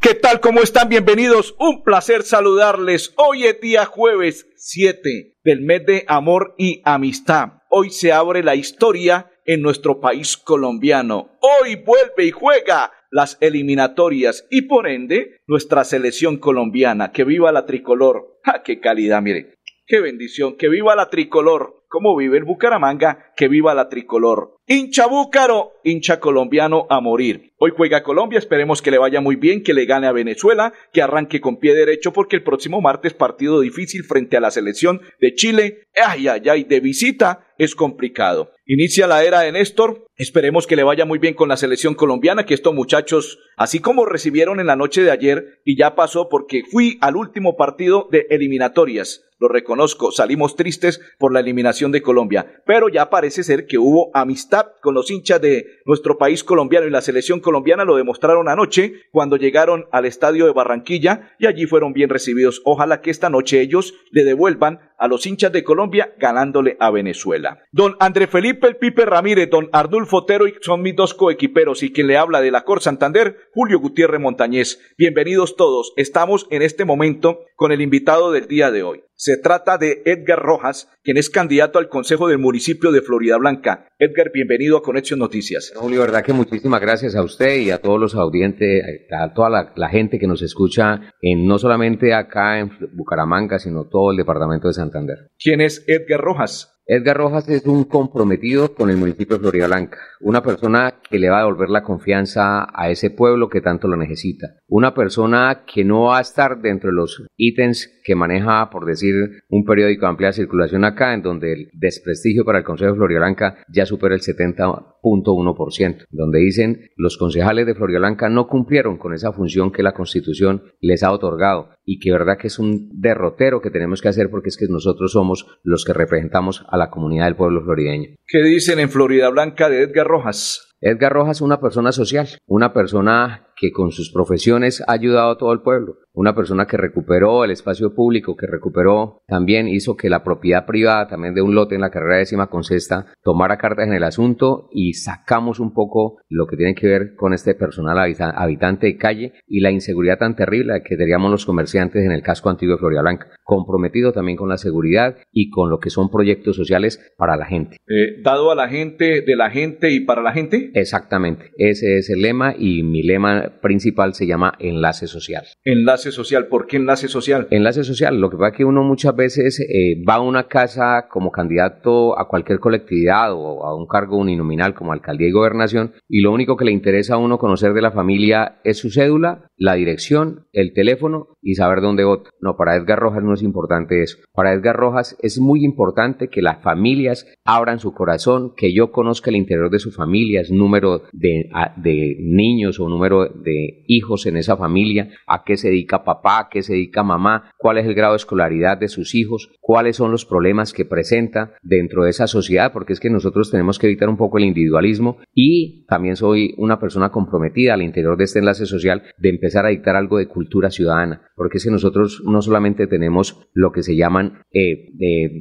¿qué 0.00 0.14
tal? 0.14 0.40
¿Cómo 0.40 0.60
están? 0.60 0.88
Bienvenidos. 0.88 1.54
Un 1.58 1.82
placer 1.82 2.22
saludarles. 2.22 3.12
Hoy 3.16 3.44
es 3.44 3.60
día 3.60 3.84
jueves 3.84 4.48
7 4.56 5.36
del 5.44 5.60
mes 5.60 5.84
de 5.86 6.04
amor 6.08 6.54
y 6.58 6.80
amistad. 6.84 7.60
Hoy 7.68 7.90
se 7.90 8.12
abre 8.12 8.42
la 8.42 8.54
historia 8.54 9.30
en 9.44 9.62
nuestro 9.62 10.00
país 10.00 10.36
colombiano. 10.36 11.38
Hoy 11.40 11.76
vuelve 11.76 12.24
y 12.24 12.30
juega 12.30 12.92
las 13.10 13.36
eliminatorias 13.40 14.46
y 14.50 14.62
por 14.62 14.88
ende 14.88 15.38
nuestra 15.46 15.84
selección 15.84 16.38
colombiana. 16.38 17.12
Que 17.12 17.24
viva 17.24 17.52
la 17.52 17.66
tricolor. 17.66 18.38
¡Ja, 18.42 18.62
qué 18.62 18.80
calidad! 18.80 19.22
Mire, 19.22 19.54
qué 19.86 20.00
bendición. 20.00 20.56
Que 20.56 20.68
viva 20.68 20.96
la 20.96 21.10
tricolor. 21.10 21.79
¿Cómo 21.92 22.14
vive 22.14 22.38
el 22.38 22.44
Bucaramanga? 22.44 23.32
Que 23.36 23.48
viva 23.48 23.74
la 23.74 23.88
tricolor. 23.88 24.54
Hincha 24.64 25.08
búcaro, 25.08 25.72
hincha 25.82 26.20
colombiano 26.20 26.86
a 26.88 27.00
morir. 27.00 27.52
Hoy 27.58 27.72
juega 27.76 28.04
Colombia, 28.04 28.38
esperemos 28.38 28.80
que 28.80 28.92
le 28.92 28.98
vaya 28.98 29.20
muy 29.20 29.34
bien, 29.34 29.64
que 29.64 29.74
le 29.74 29.86
gane 29.86 30.06
a 30.06 30.12
Venezuela, 30.12 30.72
que 30.92 31.02
arranque 31.02 31.40
con 31.40 31.58
pie 31.58 31.74
derecho 31.74 32.12
porque 32.12 32.36
el 32.36 32.44
próximo 32.44 32.80
martes 32.80 33.12
partido 33.12 33.58
difícil 33.58 34.04
frente 34.04 34.36
a 34.36 34.40
la 34.40 34.52
selección 34.52 35.00
de 35.20 35.34
Chile. 35.34 35.88
Ay, 35.96 36.28
ay, 36.28 36.42
ay, 36.48 36.62
de 36.62 36.78
visita 36.78 37.48
es 37.58 37.74
complicado. 37.74 38.52
Inicia 38.66 39.08
la 39.08 39.24
era 39.24 39.40
de 39.40 39.50
Néstor, 39.50 40.06
esperemos 40.16 40.68
que 40.68 40.76
le 40.76 40.84
vaya 40.84 41.04
muy 41.04 41.18
bien 41.18 41.34
con 41.34 41.48
la 41.48 41.56
selección 41.56 41.96
colombiana, 41.96 42.46
que 42.46 42.54
estos 42.54 42.72
muchachos, 42.72 43.40
así 43.56 43.80
como 43.80 44.06
recibieron 44.06 44.60
en 44.60 44.68
la 44.68 44.76
noche 44.76 45.02
de 45.02 45.10
ayer 45.10 45.60
y 45.64 45.76
ya 45.76 45.96
pasó 45.96 46.28
porque 46.28 46.62
fui 46.70 46.98
al 47.00 47.16
último 47.16 47.56
partido 47.56 48.06
de 48.12 48.28
eliminatorias 48.30 49.26
lo 49.40 49.48
reconozco, 49.48 50.12
salimos 50.12 50.54
tristes 50.54 51.00
por 51.18 51.32
la 51.32 51.40
eliminación 51.40 51.92
de 51.92 52.02
Colombia, 52.02 52.62
pero 52.66 52.90
ya 52.90 53.08
parece 53.08 53.42
ser 53.42 53.66
que 53.66 53.78
hubo 53.78 54.10
amistad 54.12 54.66
con 54.82 54.94
los 54.94 55.10
hinchas 55.10 55.40
de 55.40 55.66
nuestro 55.86 56.18
país 56.18 56.44
colombiano 56.44 56.86
y 56.86 56.90
la 56.90 57.00
selección 57.00 57.40
colombiana 57.40 57.86
lo 57.86 57.96
demostraron 57.96 58.48
anoche 58.50 58.92
cuando 59.10 59.36
llegaron 59.36 59.86
al 59.92 60.04
estadio 60.04 60.44
de 60.44 60.52
Barranquilla 60.52 61.34
y 61.38 61.46
allí 61.46 61.64
fueron 61.66 61.94
bien 61.94 62.10
recibidos. 62.10 62.60
Ojalá 62.66 63.00
que 63.00 63.10
esta 63.10 63.30
noche 63.30 63.62
ellos 63.62 63.94
le 64.10 64.24
devuelvan 64.24 64.80
a 64.98 65.08
los 65.08 65.26
hinchas 65.26 65.50
de 65.52 65.64
Colombia 65.64 66.14
ganándole 66.18 66.76
a 66.78 66.90
Venezuela. 66.90 67.62
Don 67.72 67.96
André 67.98 68.26
Felipe 68.26 68.66
El 68.66 68.76
Pipe 68.76 69.06
Ramírez, 69.06 69.48
don 69.48 69.70
Ardulfo 69.72 70.18
Otero 70.18 70.44
son 70.60 70.82
mis 70.82 70.94
dos 70.94 71.14
coequiperos 71.14 71.82
y 71.82 71.92
quien 71.92 72.08
le 72.08 72.18
habla 72.18 72.42
de 72.42 72.50
la 72.50 72.64
Cor 72.64 72.82
Santander, 72.82 73.38
Julio 73.54 73.80
Gutiérrez 73.80 74.20
Montañez. 74.20 74.78
Bienvenidos 74.98 75.56
todos. 75.56 75.94
Estamos 75.96 76.46
en 76.50 76.60
este 76.60 76.84
momento 76.84 77.40
con 77.56 77.72
el 77.72 77.80
invitado 77.80 78.32
del 78.32 78.46
día 78.46 78.70
de 78.70 78.82
hoy. 78.82 79.02
Se 79.20 79.36
trata 79.36 79.76
de 79.76 80.00
Edgar 80.06 80.38
Rojas, 80.38 80.88
quien 81.04 81.18
es 81.18 81.28
candidato 81.28 81.78
al 81.78 81.90
Consejo 81.90 82.26
del 82.26 82.38
Municipio 82.38 82.90
de 82.90 83.02
Florida 83.02 83.36
Blanca. 83.36 83.86
Edgar, 83.98 84.30
bienvenido 84.32 84.78
a 84.78 84.82
Conexión 84.82 85.18
Noticias. 85.18 85.74
Julio, 85.76 86.00
verdad 86.00 86.24
que 86.24 86.32
muchísimas 86.32 86.80
gracias 86.80 87.14
a 87.14 87.22
usted 87.22 87.56
y 87.56 87.70
a 87.70 87.82
todos 87.82 88.00
los 88.00 88.14
audientes, 88.14 88.82
a 89.12 89.34
toda 89.34 89.50
la, 89.50 89.72
la 89.76 89.90
gente 89.90 90.18
que 90.18 90.26
nos 90.26 90.40
escucha, 90.40 91.12
en, 91.20 91.46
no 91.46 91.58
solamente 91.58 92.14
acá 92.14 92.60
en 92.60 92.70
Bucaramanga, 92.94 93.58
sino 93.58 93.84
todo 93.90 94.10
el 94.10 94.16
departamento 94.16 94.68
de 94.68 94.72
Santander. 94.72 95.18
¿Quién 95.38 95.60
es 95.60 95.84
Edgar 95.86 96.22
Rojas? 96.22 96.79
Edgar 96.92 97.18
Rojas 97.18 97.48
es 97.48 97.66
un 97.66 97.84
comprometido 97.84 98.74
con 98.74 98.90
el 98.90 98.96
municipio 98.96 99.36
de 99.36 99.42
Florida 99.42 99.68
Blanca, 99.68 99.98
una 100.18 100.42
persona 100.42 100.94
que 101.08 101.20
le 101.20 101.30
va 101.30 101.36
a 101.36 101.42
devolver 101.42 101.70
la 101.70 101.84
confianza 101.84 102.66
a 102.74 102.90
ese 102.90 103.10
pueblo 103.10 103.48
que 103.48 103.60
tanto 103.60 103.86
lo 103.86 103.96
necesita, 103.96 104.56
una 104.66 104.92
persona 104.92 105.62
que 105.72 105.84
no 105.84 106.06
va 106.06 106.18
a 106.18 106.22
estar 106.22 106.60
dentro 106.60 106.90
de 106.90 106.96
los 106.96 107.24
ítems 107.36 107.88
que 108.02 108.16
maneja, 108.16 108.70
por 108.70 108.86
decir, 108.86 109.14
un 109.48 109.64
periódico 109.64 110.00
de 110.00 110.10
amplia 110.10 110.32
circulación 110.32 110.84
acá, 110.84 111.14
en 111.14 111.22
donde 111.22 111.52
el 111.52 111.70
desprestigio 111.74 112.44
para 112.44 112.58
el 112.58 112.64
Consejo 112.64 112.90
de 112.90 112.96
Florida 112.96 113.20
Blanca 113.20 113.58
ya 113.68 113.86
supera 113.86 114.16
el 114.16 114.22
70.1%, 114.22 116.06
donde 116.10 116.40
dicen 116.40 116.88
los 116.96 117.16
concejales 117.16 117.66
de 117.66 117.76
Florida 117.76 118.00
Blanca 118.00 118.28
no 118.28 118.48
cumplieron 118.48 118.98
con 118.98 119.14
esa 119.14 119.32
función 119.32 119.70
que 119.70 119.84
la 119.84 119.92
Constitución 119.92 120.64
les 120.80 121.04
ha 121.04 121.12
otorgado 121.12 121.68
y 121.84 122.00
que 122.00 122.10
verdad 122.10 122.36
que 122.36 122.48
es 122.48 122.58
un 122.58 122.90
derrotero 123.00 123.60
que 123.60 123.70
tenemos 123.70 124.02
que 124.02 124.08
hacer 124.08 124.28
porque 124.28 124.48
es 124.48 124.56
que 124.56 124.66
nosotros 124.68 125.12
somos 125.12 125.46
los 125.62 125.84
que 125.84 125.92
representamos 125.92 126.64
a 126.68 126.79
la 126.80 126.90
comunidad 126.90 127.26
del 127.26 127.36
pueblo 127.36 127.62
florideño. 127.62 128.16
¿Qué 128.26 128.42
dicen 128.42 128.80
en 128.80 128.90
Florida 128.90 129.28
Blanca 129.28 129.68
de 129.68 129.82
Edgar 129.82 130.06
Rojas? 130.06 130.74
Edgar 130.80 131.12
Rojas 131.12 131.36
es 131.36 131.42
una 131.42 131.60
persona 131.60 131.92
social, 131.92 132.28
una 132.46 132.72
persona 132.72 133.49
que 133.60 133.72
con 133.72 133.92
sus 133.92 134.10
profesiones 134.10 134.82
ha 134.86 134.92
ayudado 134.92 135.32
a 135.32 135.36
todo 135.36 135.52
el 135.52 135.60
pueblo, 135.60 135.98
una 136.12 136.34
persona 136.34 136.66
que 136.66 136.78
recuperó 136.78 137.44
el 137.44 137.50
espacio 137.50 137.94
público, 137.94 138.34
que 138.36 138.46
recuperó 138.46 139.22
también 139.26 139.68
hizo 139.68 139.96
que 139.96 140.08
la 140.08 140.24
propiedad 140.24 140.66
privada 140.66 141.06
también 141.06 141.34
de 141.34 141.42
un 141.42 141.54
lote 141.54 141.74
en 141.74 141.82
la 141.82 141.90
carrera 141.90 142.16
décima 142.16 142.48
con 142.48 142.64
cesta 142.64 143.06
tomara 143.22 143.58
cartas 143.58 143.86
en 143.86 143.92
el 143.92 144.02
asunto 144.02 144.68
y 144.72 144.94
sacamos 144.94 145.60
un 145.60 145.74
poco 145.74 146.22
lo 146.28 146.46
que 146.46 146.56
tiene 146.56 146.74
que 146.74 146.88
ver 146.88 147.14
con 147.16 147.34
este 147.34 147.54
personal 147.54 147.98
habitante 147.98 148.86
de 148.86 148.96
calle 148.96 149.34
y 149.46 149.60
la 149.60 149.70
inseguridad 149.70 150.18
tan 150.18 150.36
terrible 150.36 150.82
que 150.82 150.96
teníamos 150.96 151.30
los 151.30 151.46
comerciantes 151.46 152.04
en 152.04 152.12
el 152.12 152.22
casco 152.22 152.48
antiguo 152.48 152.76
de 152.76 152.80
Florida 152.80 153.02
Blanca, 153.02 153.28
comprometido 153.44 154.12
también 154.12 154.38
con 154.38 154.48
la 154.48 154.56
seguridad 154.56 155.16
y 155.32 155.50
con 155.50 155.68
lo 155.68 155.78
que 155.78 155.90
son 155.90 156.10
proyectos 156.10 156.56
sociales 156.56 157.12
para 157.18 157.36
la 157.36 157.46
gente. 157.46 157.76
Eh, 157.88 158.20
dado 158.22 158.50
a 158.50 158.54
la 158.54 158.68
gente, 158.68 159.20
de 159.20 159.36
la 159.36 159.50
gente 159.50 159.90
y 159.90 160.00
para 160.00 160.22
la 160.22 160.32
gente. 160.32 160.70
Exactamente, 160.74 161.50
ese 161.56 161.98
es 161.98 162.10
el 162.10 162.22
lema 162.22 162.54
y 162.58 162.82
mi 162.82 163.02
lema 163.02 163.49
principal 163.60 164.14
se 164.14 164.26
llama 164.26 164.54
enlace 164.58 165.06
social. 165.06 165.44
Enlace 165.64 166.12
social, 166.12 166.46
¿por 166.46 166.66
qué 166.66 166.76
enlace 166.76 167.08
social? 167.08 167.48
Enlace 167.50 167.84
social, 167.84 168.20
lo 168.20 168.30
que 168.30 168.36
pasa 168.36 168.50
es 168.50 168.56
que 168.56 168.64
uno 168.64 168.82
muchas 168.82 169.14
veces 169.14 169.60
eh, 169.60 170.02
va 170.08 170.14
a 170.14 170.20
una 170.20 170.48
casa 170.48 171.06
como 171.08 171.30
candidato 171.30 172.18
a 172.18 172.28
cualquier 172.28 172.60
colectividad 172.60 173.32
o 173.32 173.64
a 173.64 173.74
un 173.74 173.86
cargo 173.86 174.18
uninominal 174.18 174.74
como 174.74 174.92
alcaldía 174.92 175.28
y 175.28 175.32
gobernación 175.32 175.92
y 176.08 176.20
lo 176.20 176.32
único 176.32 176.56
que 176.56 176.64
le 176.64 176.72
interesa 176.72 177.14
a 177.14 177.18
uno 177.18 177.38
conocer 177.38 177.72
de 177.72 177.82
la 177.82 177.90
familia 177.90 178.60
es 178.64 178.78
su 178.78 178.90
cédula, 178.90 179.50
la 179.56 179.74
dirección, 179.74 180.46
el 180.52 180.72
teléfono 180.72 181.36
y 181.42 181.54
saber 181.54 181.80
dónde 181.80 182.04
vota. 182.04 182.30
No, 182.40 182.56
para 182.56 182.76
Edgar 182.76 182.98
Rojas 182.98 183.22
no 183.22 183.34
es 183.34 183.42
importante 183.42 184.02
eso. 184.02 184.18
Para 184.32 184.52
Edgar 184.52 184.76
Rojas 184.76 185.16
es 185.20 185.38
muy 185.38 185.64
importante 185.64 186.28
que 186.28 186.42
las 186.42 186.62
familias 186.62 187.26
abran 187.44 187.78
su 187.78 187.92
corazón, 187.92 188.54
que 188.56 188.74
yo 188.74 188.90
conozca 188.90 189.30
el 189.30 189.36
interior 189.36 189.70
de 189.70 189.78
su 189.78 189.90
familia, 189.90 190.42
número 190.50 191.02
de, 191.12 191.50
de 191.76 192.16
niños 192.20 192.80
o 192.80 192.88
número 192.88 193.28
de 193.42 193.84
hijos 193.86 194.26
en 194.26 194.36
esa 194.36 194.56
familia, 194.56 195.10
a 195.26 195.42
qué 195.44 195.56
se 195.56 195.68
dedica 195.68 196.04
papá, 196.04 196.40
a 196.40 196.48
qué 196.50 196.62
se 196.62 196.74
dedica 196.74 197.02
mamá, 197.02 197.52
cuál 197.58 197.78
es 197.78 197.86
el 197.86 197.94
grado 197.94 198.12
de 198.12 198.18
escolaridad 198.18 198.78
de 198.78 198.88
sus 198.88 199.14
hijos, 199.14 199.50
cuáles 199.60 199.96
son 199.96 200.10
los 200.10 200.24
problemas 200.24 200.72
que 200.72 200.84
presenta 200.84 201.54
dentro 201.62 202.04
de 202.04 202.10
esa 202.10 202.26
sociedad, 202.26 202.72
porque 202.72 202.92
es 202.92 203.00
que 203.00 203.10
nosotros 203.10 203.50
tenemos 203.50 203.78
que 203.78 203.86
evitar 203.86 204.08
un 204.08 204.16
poco 204.16 204.38
el 204.38 204.44
individualismo 204.44 205.18
y 205.34 205.86
también 205.86 206.16
soy 206.16 206.54
una 206.56 206.78
persona 206.78 207.10
comprometida 207.10 207.74
al 207.74 207.82
interior 207.82 208.16
de 208.16 208.24
este 208.24 208.38
enlace 208.38 208.66
social 208.66 209.02
de 209.18 209.30
empezar 209.30 209.66
a 209.66 209.70
dictar 209.70 209.96
algo 209.96 210.18
de 210.18 210.28
cultura 210.28 210.70
ciudadana, 210.70 211.22
porque 211.36 211.58
es 211.58 211.64
que 211.64 211.70
nosotros 211.70 212.22
no 212.24 212.42
solamente 212.42 212.86
tenemos 212.86 213.48
lo 213.52 213.72
que 213.72 213.82
se 213.82 213.96
llaman 213.96 214.42
eh, 214.52 214.88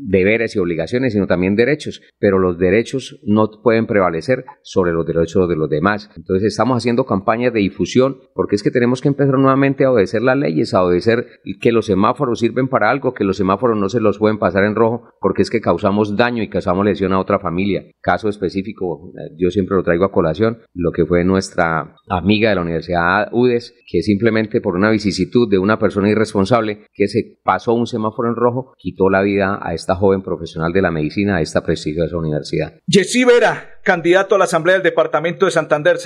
deberes 0.03 0.55
y 0.55 0.59
obligaciones, 0.59 1.13
sino 1.13 1.27
también 1.27 1.55
derechos, 1.55 2.01
pero 2.19 2.39
los 2.39 2.57
derechos 2.57 3.19
no 3.25 3.49
pueden 3.63 3.87
prevalecer 3.87 4.45
sobre 4.63 4.93
los 4.93 5.05
derechos 5.05 5.49
de 5.49 5.55
los 5.55 5.69
demás. 5.69 6.09
Entonces 6.15 6.47
estamos 6.47 6.77
haciendo 6.77 7.05
campañas 7.05 7.53
de 7.53 7.59
difusión, 7.59 7.88
porque 8.33 8.55
es 8.55 8.63
que 8.63 8.71
tenemos 8.71 9.01
que 9.01 9.07
empezar 9.07 9.37
nuevamente 9.37 9.85
a 9.85 9.91
obedecer 9.91 10.21
las 10.21 10.37
leyes, 10.37 10.73
a 10.73 10.83
obedecer 10.83 11.27
que 11.61 11.71
los 11.71 11.85
semáforos 11.85 12.39
sirven 12.39 12.67
para 12.67 12.89
algo, 12.89 13.13
que 13.13 13.23
los 13.23 13.37
semáforos 13.37 13.77
no 13.77 13.89
se 13.89 13.99
los 13.99 14.19
pueden 14.19 14.39
pasar 14.39 14.63
en 14.63 14.75
rojo, 14.75 15.09
porque 15.19 15.41
es 15.41 15.49
que 15.49 15.61
causamos 15.61 16.15
daño 16.15 16.43
y 16.43 16.49
causamos 16.49 16.85
lesión 16.85 17.13
a 17.13 17.19
otra 17.19 17.39
familia. 17.39 17.85
Caso 18.01 18.29
específico, 18.29 19.11
yo 19.37 19.49
siempre 19.49 19.75
lo 19.75 19.83
traigo 19.83 20.05
a 20.05 20.11
colación, 20.11 20.59
lo 20.73 20.91
que 20.91 21.05
fue 21.05 21.23
nuestra 21.23 21.95
amiga 22.07 22.49
de 22.49 22.55
la 22.55 22.61
Universidad 22.61 23.29
UDES, 23.31 23.75
que 23.87 24.01
simplemente 24.01 24.61
por 24.61 24.75
una 24.75 24.91
vicisitud 24.91 25.49
de 25.49 25.57
una 25.57 25.79
persona 25.79 26.09
irresponsable 26.09 26.85
que 26.93 27.07
se 27.07 27.39
pasó 27.43 27.73
un 27.73 27.87
semáforo 27.87 28.29
en 28.29 28.35
rojo, 28.35 28.73
quitó 28.77 29.09
la 29.09 29.21
vida 29.21 29.59
a 29.61 29.73
esta 29.73 29.95
joven 29.95 30.21
profesional 30.21 30.71
de 30.73 30.81
la 30.81 30.91
medicina, 30.91 31.37
a 31.37 31.41
esta 31.41 31.63
prestigiosa 31.63 32.17
universidad. 32.17 32.73
Jessy 32.87 33.23
Vera, 33.23 33.78
candidato 33.83 34.35
a 34.35 34.37
la 34.37 34.43
Asamblea 34.45 34.75
del 34.75 34.83
Departamento 34.83 35.45
de 35.45 35.51
Santander, 35.51 35.97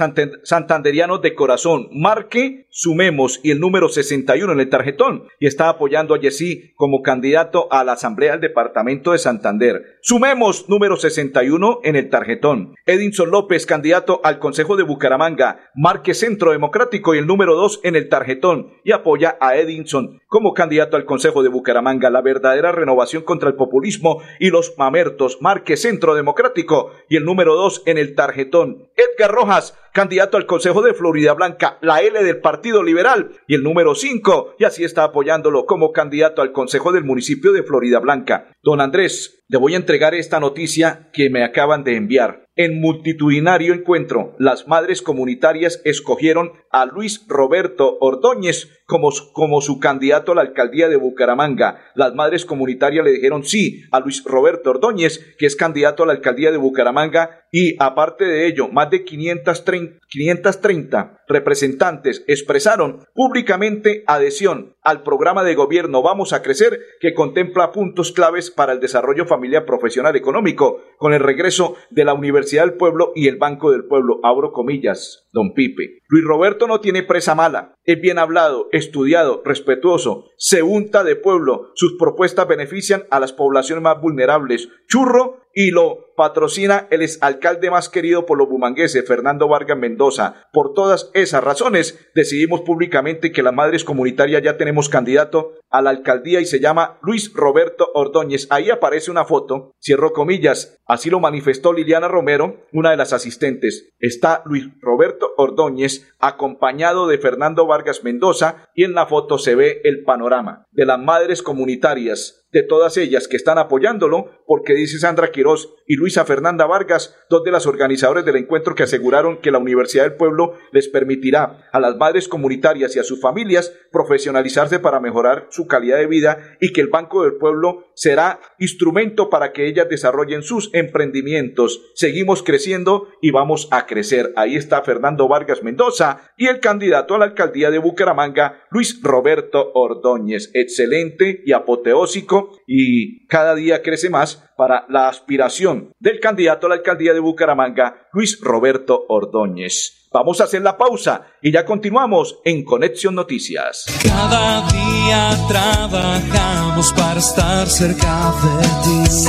Santanderiano 0.43 1.17
de 1.17 1.35
Corazón. 1.35 1.89
Marque, 1.91 2.67
sumemos 2.69 3.39
y 3.43 3.51
el 3.51 3.59
número 3.59 3.89
61 3.89 4.53
en 4.53 4.59
el 4.59 4.69
tarjetón. 4.69 5.27
Y 5.39 5.47
está 5.47 5.69
apoyando 5.69 6.13
a 6.13 6.19
Yesí 6.19 6.73
como 6.75 7.01
candidato 7.01 7.67
a 7.71 7.83
la 7.83 7.93
Asamblea 7.93 8.33
del 8.33 8.41
Departamento 8.41 9.11
de 9.11 9.17
Santander. 9.17 9.99
Sumemos 10.01 10.69
número 10.69 10.97
61 10.97 11.79
en 11.83 11.95
el 11.95 12.09
tarjetón. 12.09 12.75
Edinson 12.85 13.31
López, 13.31 13.65
candidato 13.65 14.21
al 14.23 14.39
Consejo 14.39 14.75
de 14.75 14.83
Bucaramanga. 14.83 15.59
Marque 15.75 16.13
Centro 16.13 16.51
Democrático 16.51 17.15
y 17.15 17.17
el 17.17 17.27
número 17.27 17.55
2 17.55 17.81
en 17.83 17.95
el 17.95 18.09
tarjetón. 18.09 18.73
Y 18.83 18.91
apoya 18.91 19.37
a 19.39 19.55
Edinson 19.57 20.21
como 20.27 20.53
candidato 20.53 20.97
al 20.97 21.05
Consejo 21.05 21.43
de 21.43 21.49
Bucaramanga. 21.49 22.09
La 22.09 22.21
verdadera 22.21 22.71
renovación 22.71 23.23
contra 23.23 23.49
el 23.49 23.55
populismo 23.55 24.21
y 24.39 24.49
los 24.49 24.75
mamertos. 24.77 25.37
Marque 25.41 25.77
Centro 25.77 26.15
Democrático 26.15 26.91
y 27.09 27.17
el 27.17 27.25
número 27.25 27.55
2 27.55 27.62
en 27.85 27.97
el 27.97 28.15
tarjetón. 28.15 28.89
Edgar 28.95 29.31
Rojas, 29.31 29.77
candidato 29.93 30.37
al 30.37 30.45
Consejo 30.45 30.81
de 30.81 30.93
Florida 30.93 31.33
Blanca, 31.33 31.77
la 31.81 32.01
L 32.01 32.23
del 32.23 32.41
Partido 32.41 32.83
Liberal, 32.83 33.31
y 33.47 33.55
el 33.55 33.63
número 33.63 33.95
5, 33.95 34.55
y 34.59 34.65
así 34.65 34.83
está 34.83 35.03
apoyándolo 35.03 35.65
como 35.65 35.91
candidato 35.91 36.41
al 36.41 36.51
Consejo 36.51 36.91
del 36.91 37.05
municipio 37.05 37.51
de 37.53 37.63
Florida 37.63 37.99
Blanca. 37.99 38.52
Don 38.63 38.79
Andrés, 38.79 39.43
le 39.49 39.57
voy 39.57 39.73
a 39.73 39.77
entregar 39.77 40.15
esta 40.15 40.39
noticia 40.39 41.09
que 41.11 41.29
me 41.29 41.43
acaban 41.43 41.83
de 41.83 41.97
enviar. 41.97 42.45
En 42.55 42.79
multitudinario 42.79 43.73
encuentro, 43.73 44.35
las 44.39 44.69
madres 44.69 45.01
comunitarias 45.01 45.81
escogieron 45.83 46.53
a 46.71 46.85
Luis 46.85 47.25
Roberto 47.27 47.97
Ordóñez 47.99 48.69
como, 48.85 49.09
como, 49.33 49.59
su 49.59 49.81
candidato 49.81 50.31
a 50.31 50.35
la 50.35 50.41
alcaldía 50.41 50.87
de 50.87 50.95
Bucaramanga. 50.95 51.81
Las 51.93 52.15
madres 52.15 52.45
comunitarias 52.45 53.03
le 53.03 53.11
dijeron 53.11 53.43
sí 53.43 53.81
a 53.91 53.99
Luis 53.99 54.23
Roberto 54.23 54.69
Ordóñez, 54.69 55.35
que 55.37 55.45
es 55.45 55.57
candidato 55.57 56.03
a 56.03 56.05
la 56.05 56.13
alcaldía 56.13 56.51
de 56.51 56.57
Bucaramanga, 56.57 57.41
y 57.51 57.75
aparte 57.79 58.23
de 58.23 58.47
ello, 58.47 58.69
más 58.69 58.89
de 58.89 59.03
530, 59.03 59.99
530 60.07 61.23
representantes 61.27 62.23
expresaron 62.27 63.05
públicamente 63.13 64.03
adhesión 64.07 64.72
al 64.83 65.03
programa 65.03 65.43
de 65.43 65.55
gobierno 65.55 66.01
Vamos 66.01 66.33
a 66.33 66.41
Crecer, 66.41 66.79
que 66.99 67.13
contempla 67.13 67.71
puntos 67.71 68.11
claves 68.11 68.51
para 68.51 68.73
el 68.73 68.79
desarrollo 68.79 69.25
familiar 69.25 69.65
profesional 69.65 70.15
económico, 70.15 70.81
con 70.97 71.13
el 71.13 71.19
regreso 71.19 71.75
de 71.89 72.05
la 72.05 72.13
Universidad 72.13 72.63
del 72.63 72.77
Pueblo 72.77 73.11
y 73.15 73.27
el 73.27 73.37
Banco 73.37 73.71
del 73.71 73.85
Pueblo. 73.85 74.19
Abro 74.23 74.51
comillas, 74.51 75.27
don 75.31 75.53
Pipe. 75.53 75.99
Luis 76.07 76.25
Roberto 76.25 76.67
no 76.67 76.79
tiene 76.79 77.03
presa 77.03 77.35
mala, 77.35 77.75
es 77.83 77.99
bien 77.99 78.19
hablado, 78.19 78.67
estudiado, 78.71 79.41
respetuoso, 79.43 80.25
se 80.37 80.63
unta 80.63 81.03
de 81.03 81.15
pueblo, 81.15 81.71
sus 81.75 81.97
propuestas 81.97 82.47
benefician 82.47 83.05
a 83.09 83.19
las 83.19 83.33
poblaciones 83.33 83.83
más 83.83 83.99
vulnerables. 84.01 84.69
Churro 84.87 85.42
y 85.53 85.71
lo 85.71 86.13
patrocina 86.15 86.87
el 86.91 87.01
exalcalde 87.01 87.71
más 87.71 87.89
querido 87.89 88.25
por 88.25 88.37
los 88.37 88.49
bumangueses, 88.49 89.05
Fernando 89.07 89.47
Vargas 89.47 89.77
Mendoza. 89.77 90.47
Por 90.51 90.73
todas 90.73 91.09
esas 91.13 91.43
razones, 91.43 91.99
decidimos 92.15 92.61
públicamente 92.61 93.31
que 93.31 93.43
las 93.43 93.53
madres 93.53 93.83
comunitarias 93.83 94.41
ya 94.43 94.57
tenemos 94.57 94.89
candidato 94.89 95.53
a 95.69 95.81
la 95.81 95.89
alcaldía 95.89 96.39
y 96.39 96.45
se 96.45 96.59
llama 96.59 96.99
Luis 97.01 97.33
Roberto 97.33 97.89
Ordóñez. 97.93 98.47
Ahí 98.51 98.69
aparece 98.69 99.09
una 99.09 99.25
foto, 99.25 99.71
cierro 99.81 100.13
comillas, 100.13 100.77
así 100.85 101.09
lo 101.09 101.19
manifestó 101.19 101.73
Liliana 101.73 102.07
Romero, 102.07 102.67
una 102.71 102.91
de 102.91 102.97
las 102.97 103.13
asistentes. 103.13 103.89
Está 103.99 104.43
Luis 104.45 104.67
Roberto 104.81 105.33
Ordóñez 105.37 106.13
acompañado 106.19 107.07
de 107.07 107.17
Fernando 107.17 107.65
Vargas 107.65 108.03
Mendoza 108.03 108.69
y 108.75 108.83
en 108.83 108.93
la 108.93 109.07
foto 109.07 109.37
se 109.37 109.55
ve 109.55 109.81
el 109.83 110.03
panorama 110.03 110.67
de 110.71 110.85
las 110.85 110.99
madres 110.99 111.41
comunitarias 111.41 112.43
de 112.53 112.61
todas 112.61 112.97
ellas 112.97 113.27
que 113.27 113.35
están 113.35 113.57
apoyándolo, 113.57 114.29
porque 114.47 114.73
dice 114.73 114.99
Sandra 114.99 115.31
Quirós 115.31 115.73
y 115.87 115.95
Luisa 115.95 116.25
Fernanda 116.25 116.65
Vargas, 116.65 117.15
dos 117.29 117.43
de 117.43 117.51
las 117.51 117.65
organizadoras 117.65 118.25
del 118.25 118.37
encuentro 118.37 118.75
que 118.75 118.83
aseguraron 118.83 119.37
que 119.37 119.51
la 119.51 119.57
Universidad 119.57 120.03
del 120.03 120.15
Pueblo 120.15 120.53
les 120.71 120.87
permitirá 120.87 121.69
a 121.71 121.79
las 121.79 121.95
madres 121.97 122.27
comunitarias 122.27 122.95
y 122.95 122.99
a 122.99 123.03
sus 123.03 123.19
familias 123.19 123.73
profesionalizarse 123.91 124.79
para 124.79 124.99
mejorar 124.99 125.47
su 125.49 125.67
calidad 125.67 125.97
de 125.97 126.07
vida 126.07 126.57
y 126.61 126.71
que 126.73 126.81
el 126.81 126.87
Banco 126.87 127.23
del 127.23 127.35
Pueblo 127.35 127.85
será 127.95 128.39
instrumento 128.59 129.29
para 129.29 129.51
que 129.51 129.67
ellas 129.67 129.89
desarrollen 129.89 130.43
sus 130.43 130.69
emprendimientos. 130.73 131.81
Seguimos 131.95 132.43
creciendo 132.43 133.09
y 133.21 133.31
vamos 133.31 133.67
a 133.71 133.85
crecer. 133.85 134.33
Ahí 134.35 134.55
está 134.55 134.81
Fernando 134.81 135.27
Vargas 135.27 135.63
Mendoza 135.63 136.31
y 136.37 136.47
el 136.47 136.59
candidato 136.59 137.15
a 137.15 137.17
la 137.19 137.25
alcaldía 137.25 137.71
de 137.71 137.79
Bucaramanga, 137.79 138.63
Luis 138.71 138.99
Roberto 139.01 139.71
Ordóñez. 139.73 140.49
Excelente 140.53 141.41
y 141.45 141.51
apoteósico 141.51 142.57
y 142.67 143.27
cada 143.27 143.55
día 143.55 143.81
crece 143.81 144.09
más 144.09 144.32
para 144.55 144.85
la 144.89 145.07
aspiración 145.07 145.93
del 145.99 146.19
candidato 146.19 146.67
a 146.67 146.69
la 146.69 146.75
alcaldía 146.75 147.13
de 147.13 147.19
Bucaramanga, 147.19 148.07
Luis 148.11 148.39
Roberto 148.41 149.05
Ordóñez. 149.09 150.03
Vamos 150.13 150.39
a 150.39 150.43
hacer 150.43 150.61
la 150.61 150.77
pausa 150.77 151.25
y 151.41 151.51
ya 151.51 151.65
continuamos 151.65 152.39
en 152.45 152.63
Conexión 152.63 153.15
Noticias. 153.15 153.85
Cada 154.03 154.61
día 154.69 155.31
trabajamos 155.47 156.93
para 156.93 157.19
estar 157.19 157.67
cerca 157.67 158.31
de 158.43 158.67
ti. 158.83 159.25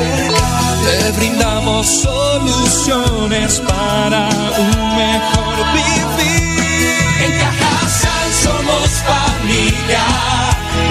Te 0.84 1.18
brindamos 1.18 1.86
soluciones 1.86 3.60
para 3.60 4.28
un 4.58 4.96
mejor 4.96 5.56
vivir. 5.72 6.44
En 7.24 7.38
Cajasal 7.38 8.32
somos 8.32 8.90
familia, 9.04 10.04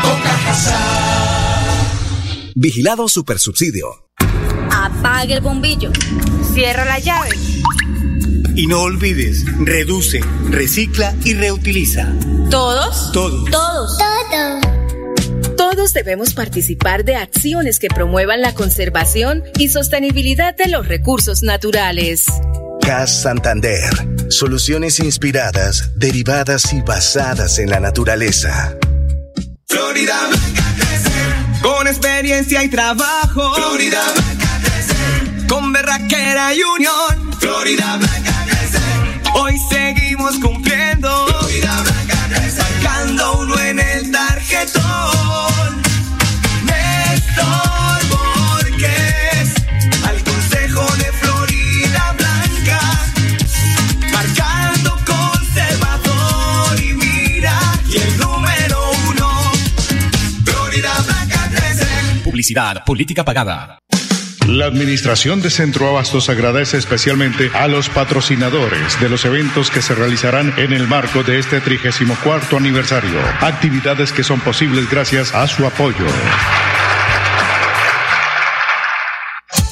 Con 0.03 0.20
Vigilado 2.55 3.08
Supersubsidio. 3.08 4.08
Apague 4.70 5.35
el 5.35 5.41
bombillo. 5.41 5.93
Cierra 6.55 6.85
la 6.85 6.99
llave. 6.99 7.31
Y 8.55 8.67
no 8.67 8.81
olvides, 8.81 9.44
reduce, 9.61 10.20
recicla 10.49 11.14
y 11.25 11.35
reutiliza. 11.35 12.11
¿Todos? 12.50 13.12
Todos. 13.12 13.50
Todos. 13.50 13.99
Todos. 13.99 14.76
Todos 15.56 15.93
debemos 15.93 16.32
participar 16.35 17.05
de 17.05 17.17
acciones 17.17 17.79
que 17.79 17.88
promuevan 17.88 18.41
la 18.41 18.55
conservación 18.55 19.44
y 19.59 19.69
sostenibilidad 19.69 20.56
de 20.56 20.69
los 20.69 20.88
recursos 20.88 21.43
naturales. 21.43 22.26
CAS 22.81 23.23
Santander. 23.23 23.91
Soluciones 24.28 24.99
inspiradas, 24.99 25.90
derivadas 25.94 26.73
y 26.73 26.81
basadas 26.82 27.58
en 27.58 27.70
la 27.70 27.81
naturaleza. 27.81 28.75
Florida 29.67 30.28
Blanca 30.28 31.62
Con 31.62 31.87
experiencia 31.87 32.64
y 32.64 32.69
trabajo. 32.69 33.55
Florida 33.55 34.02
Blanca 34.14 35.46
Con 35.49 35.73
berraquera 35.73 36.55
y 36.55 36.62
unión. 36.62 37.32
Florida 37.38 37.96
Blanca 37.99 38.46
Hoy 39.34 39.55
seguimos 39.70 40.37
cumpliendo. 40.38 41.26
Florida 41.26 41.82
Blanca 41.82 42.50
Sacando 42.50 43.38
uno 43.38 43.58
en 43.61 43.78
el 43.78 44.11
tarjetón. 44.11 45.37
Política 62.85 63.25
pagada. 63.25 63.78
La 64.49 64.66
Administración 64.66 65.43
de 65.43 65.50
Centro 65.50 65.88
Abastos 65.88 66.28
agradece 66.28 66.76
especialmente 66.76 67.50
a 67.52 67.66
los 67.66 67.88
patrocinadores 67.88 69.00
de 69.00 69.09
los 69.09 69.25
eventos 69.25 69.71
que 69.71 69.83
se 69.83 69.95
realizarán 69.95 70.55
en 70.57 70.73
el 70.73 70.87
marco 70.87 71.25
de 71.25 71.40
este 71.40 71.61
34 71.61 72.57
aniversario. 72.57 73.19
Actividades 73.40 74.12
que 74.12 74.23
son 74.23 74.38
posibles 74.40 74.88
gracias 74.88 75.35
a 75.35 75.49
su 75.49 75.66
apoyo. 75.66 76.07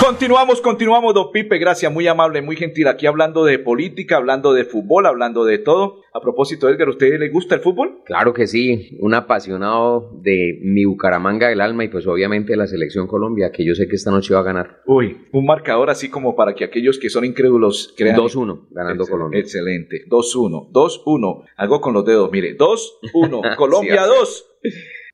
Continuamos, 0.00 0.60
continuamos, 0.60 1.12
don 1.12 1.30
Pipe, 1.32 1.58
gracias, 1.58 1.92
muy 1.92 2.06
amable, 2.06 2.40
muy 2.40 2.56
gentil, 2.56 2.86
aquí 2.88 3.06
hablando 3.06 3.44
de 3.44 3.58
política, 3.58 4.16
hablando 4.16 4.52
de 4.52 4.64
fútbol, 4.64 5.06
hablando 5.06 5.44
de 5.44 5.58
todo. 5.58 6.02
A 6.14 6.20
propósito, 6.20 6.68
Edgar, 6.68 6.88
¿a 6.88 6.90
usted 6.92 7.18
le 7.18 7.28
gusta 7.28 7.56
el 7.56 7.60
fútbol? 7.60 8.00
Claro 8.04 8.32
que 8.32 8.46
sí, 8.46 8.96
un 9.00 9.14
apasionado 9.14 10.10
de 10.22 10.58
mi 10.62 10.84
Bucaramanga 10.84 11.48
del 11.48 11.60
alma 11.60 11.84
y 11.84 11.88
pues 11.88 12.06
obviamente 12.06 12.52
de 12.52 12.56
la 12.56 12.66
selección 12.66 13.06
Colombia, 13.06 13.50
que 13.52 13.64
yo 13.66 13.74
sé 13.74 13.86
que 13.88 13.96
esta 13.96 14.10
noche 14.10 14.34
va 14.34 14.40
a 14.40 14.44
ganar. 14.44 14.80
Uy, 14.86 15.26
un 15.32 15.44
marcador 15.46 15.90
así 15.90 16.08
como 16.08 16.34
para 16.36 16.54
que 16.54 16.64
aquellos 16.64 16.98
que 16.98 17.10
son 17.10 17.24
incrédulos 17.24 17.92
crean. 17.96 18.16
2-1, 18.16 18.68
ganando 18.70 19.04
Excel- 19.04 19.10
Colombia. 19.10 19.40
Excelente, 19.40 20.04
2-1, 20.08 20.70
2-1, 20.72 21.44
hago 21.56 21.80
con 21.80 21.92
los 21.94 22.04
dedos, 22.04 22.30
mire, 22.32 22.56
2-1, 22.56 23.54
Colombia 23.56 24.04
Sí, 24.04 24.10
2. 24.16 24.44